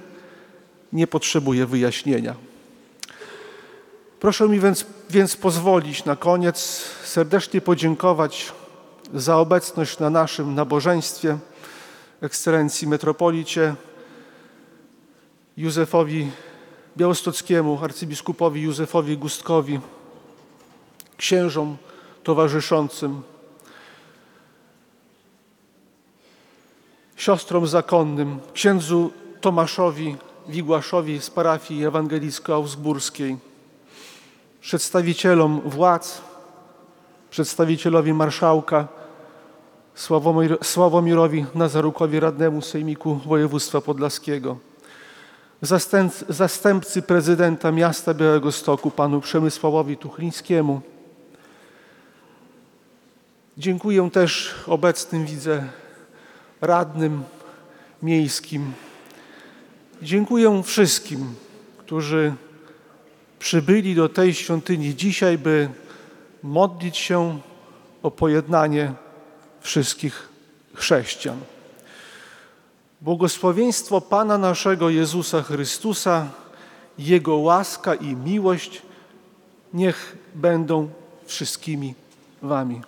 nie 0.94 1.08
potrzebuje 1.08 1.66
wyjaśnienia. 1.66 2.36
Proszę 4.20 4.50
mi 4.50 4.60
więc, 4.60 4.86
więc 5.10 5.36
pozwolić 5.36 6.06
na 6.06 6.16
koniec 6.16 6.58
serdecznie 7.04 7.62
podziękować 7.62 8.54
za 9.14 9.38
obecność 9.38 10.00
na 10.00 10.10
naszym 10.10 10.56
nabożeństwie 10.56 11.38
ekscelencji 12.22 12.88
metropolicie 12.88 13.76
Józefowi 15.58 16.32
Białostockiemu, 16.98 17.80
arcybiskupowi 17.84 18.62
Józefowi 18.62 19.18
Gustkowi, 19.18 19.80
księżom 21.18 21.78
towarzyszącym, 22.24 23.22
siostrom 27.16 27.68
zakonnym, 27.68 28.39
księdzu 28.54 29.12
Tomaszowi 29.41 30.16
Wigłaszowi 30.48 31.22
z 31.22 31.30
parafii 31.30 31.86
ewangelicko-augsburskiej, 31.86 33.38
przedstawicielom 34.62 35.62
władz, 35.66 36.22
przedstawicielowi 37.30 38.14
marszałka 38.14 38.88
Sławomir, 39.95 40.58
Sławomirowi 40.64 41.45
Nazarukowi, 41.56 42.20
radnemu 42.20 42.62
Sejmiku 42.62 43.16
Województwa 43.16 43.82
Podlaskiego, 43.82 44.66
zastępcy 46.30 47.01
prezydenta 47.01 47.72
miasta 47.72 48.14
Białego 48.14 48.51
Stoku, 48.51 48.91
panu 48.91 49.22
Przemysławowi 49.22 49.97
Tuchlińskiemu, 49.97 50.82
Dziękuję 53.60 54.10
też 54.12 54.55
obecnym, 54.68 55.26
widzę, 55.26 55.64
radnym 56.62 57.24
miejskim. 58.03 58.74
Dziękuję 60.01 60.64
wszystkim, 60.64 61.36
którzy 61.78 62.34
przybyli 63.39 63.95
do 63.95 64.10
tej 64.10 64.34
świątyni 64.34 64.95
dzisiaj, 64.95 65.38
by 65.38 65.70
modlić 66.43 66.97
się 66.97 67.39
o 68.03 68.12
pojednanie 68.12 68.93
wszystkich 69.62 70.30
chrześcijan. 70.74 71.38
Błogosławieństwo 73.02 74.02
Pana 74.02 74.38
naszego 74.38 74.89
Jezusa 74.89 75.41
Chrystusa, 75.41 76.28
Jego 77.00 77.36
łaska 77.36 77.95
i 77.95 78.16
miłość 78.16 78.82
niech 79.74 80.18
będą 80.36 80.89
wszystkimi 81.26 81.95
Wami. 82.41 82.82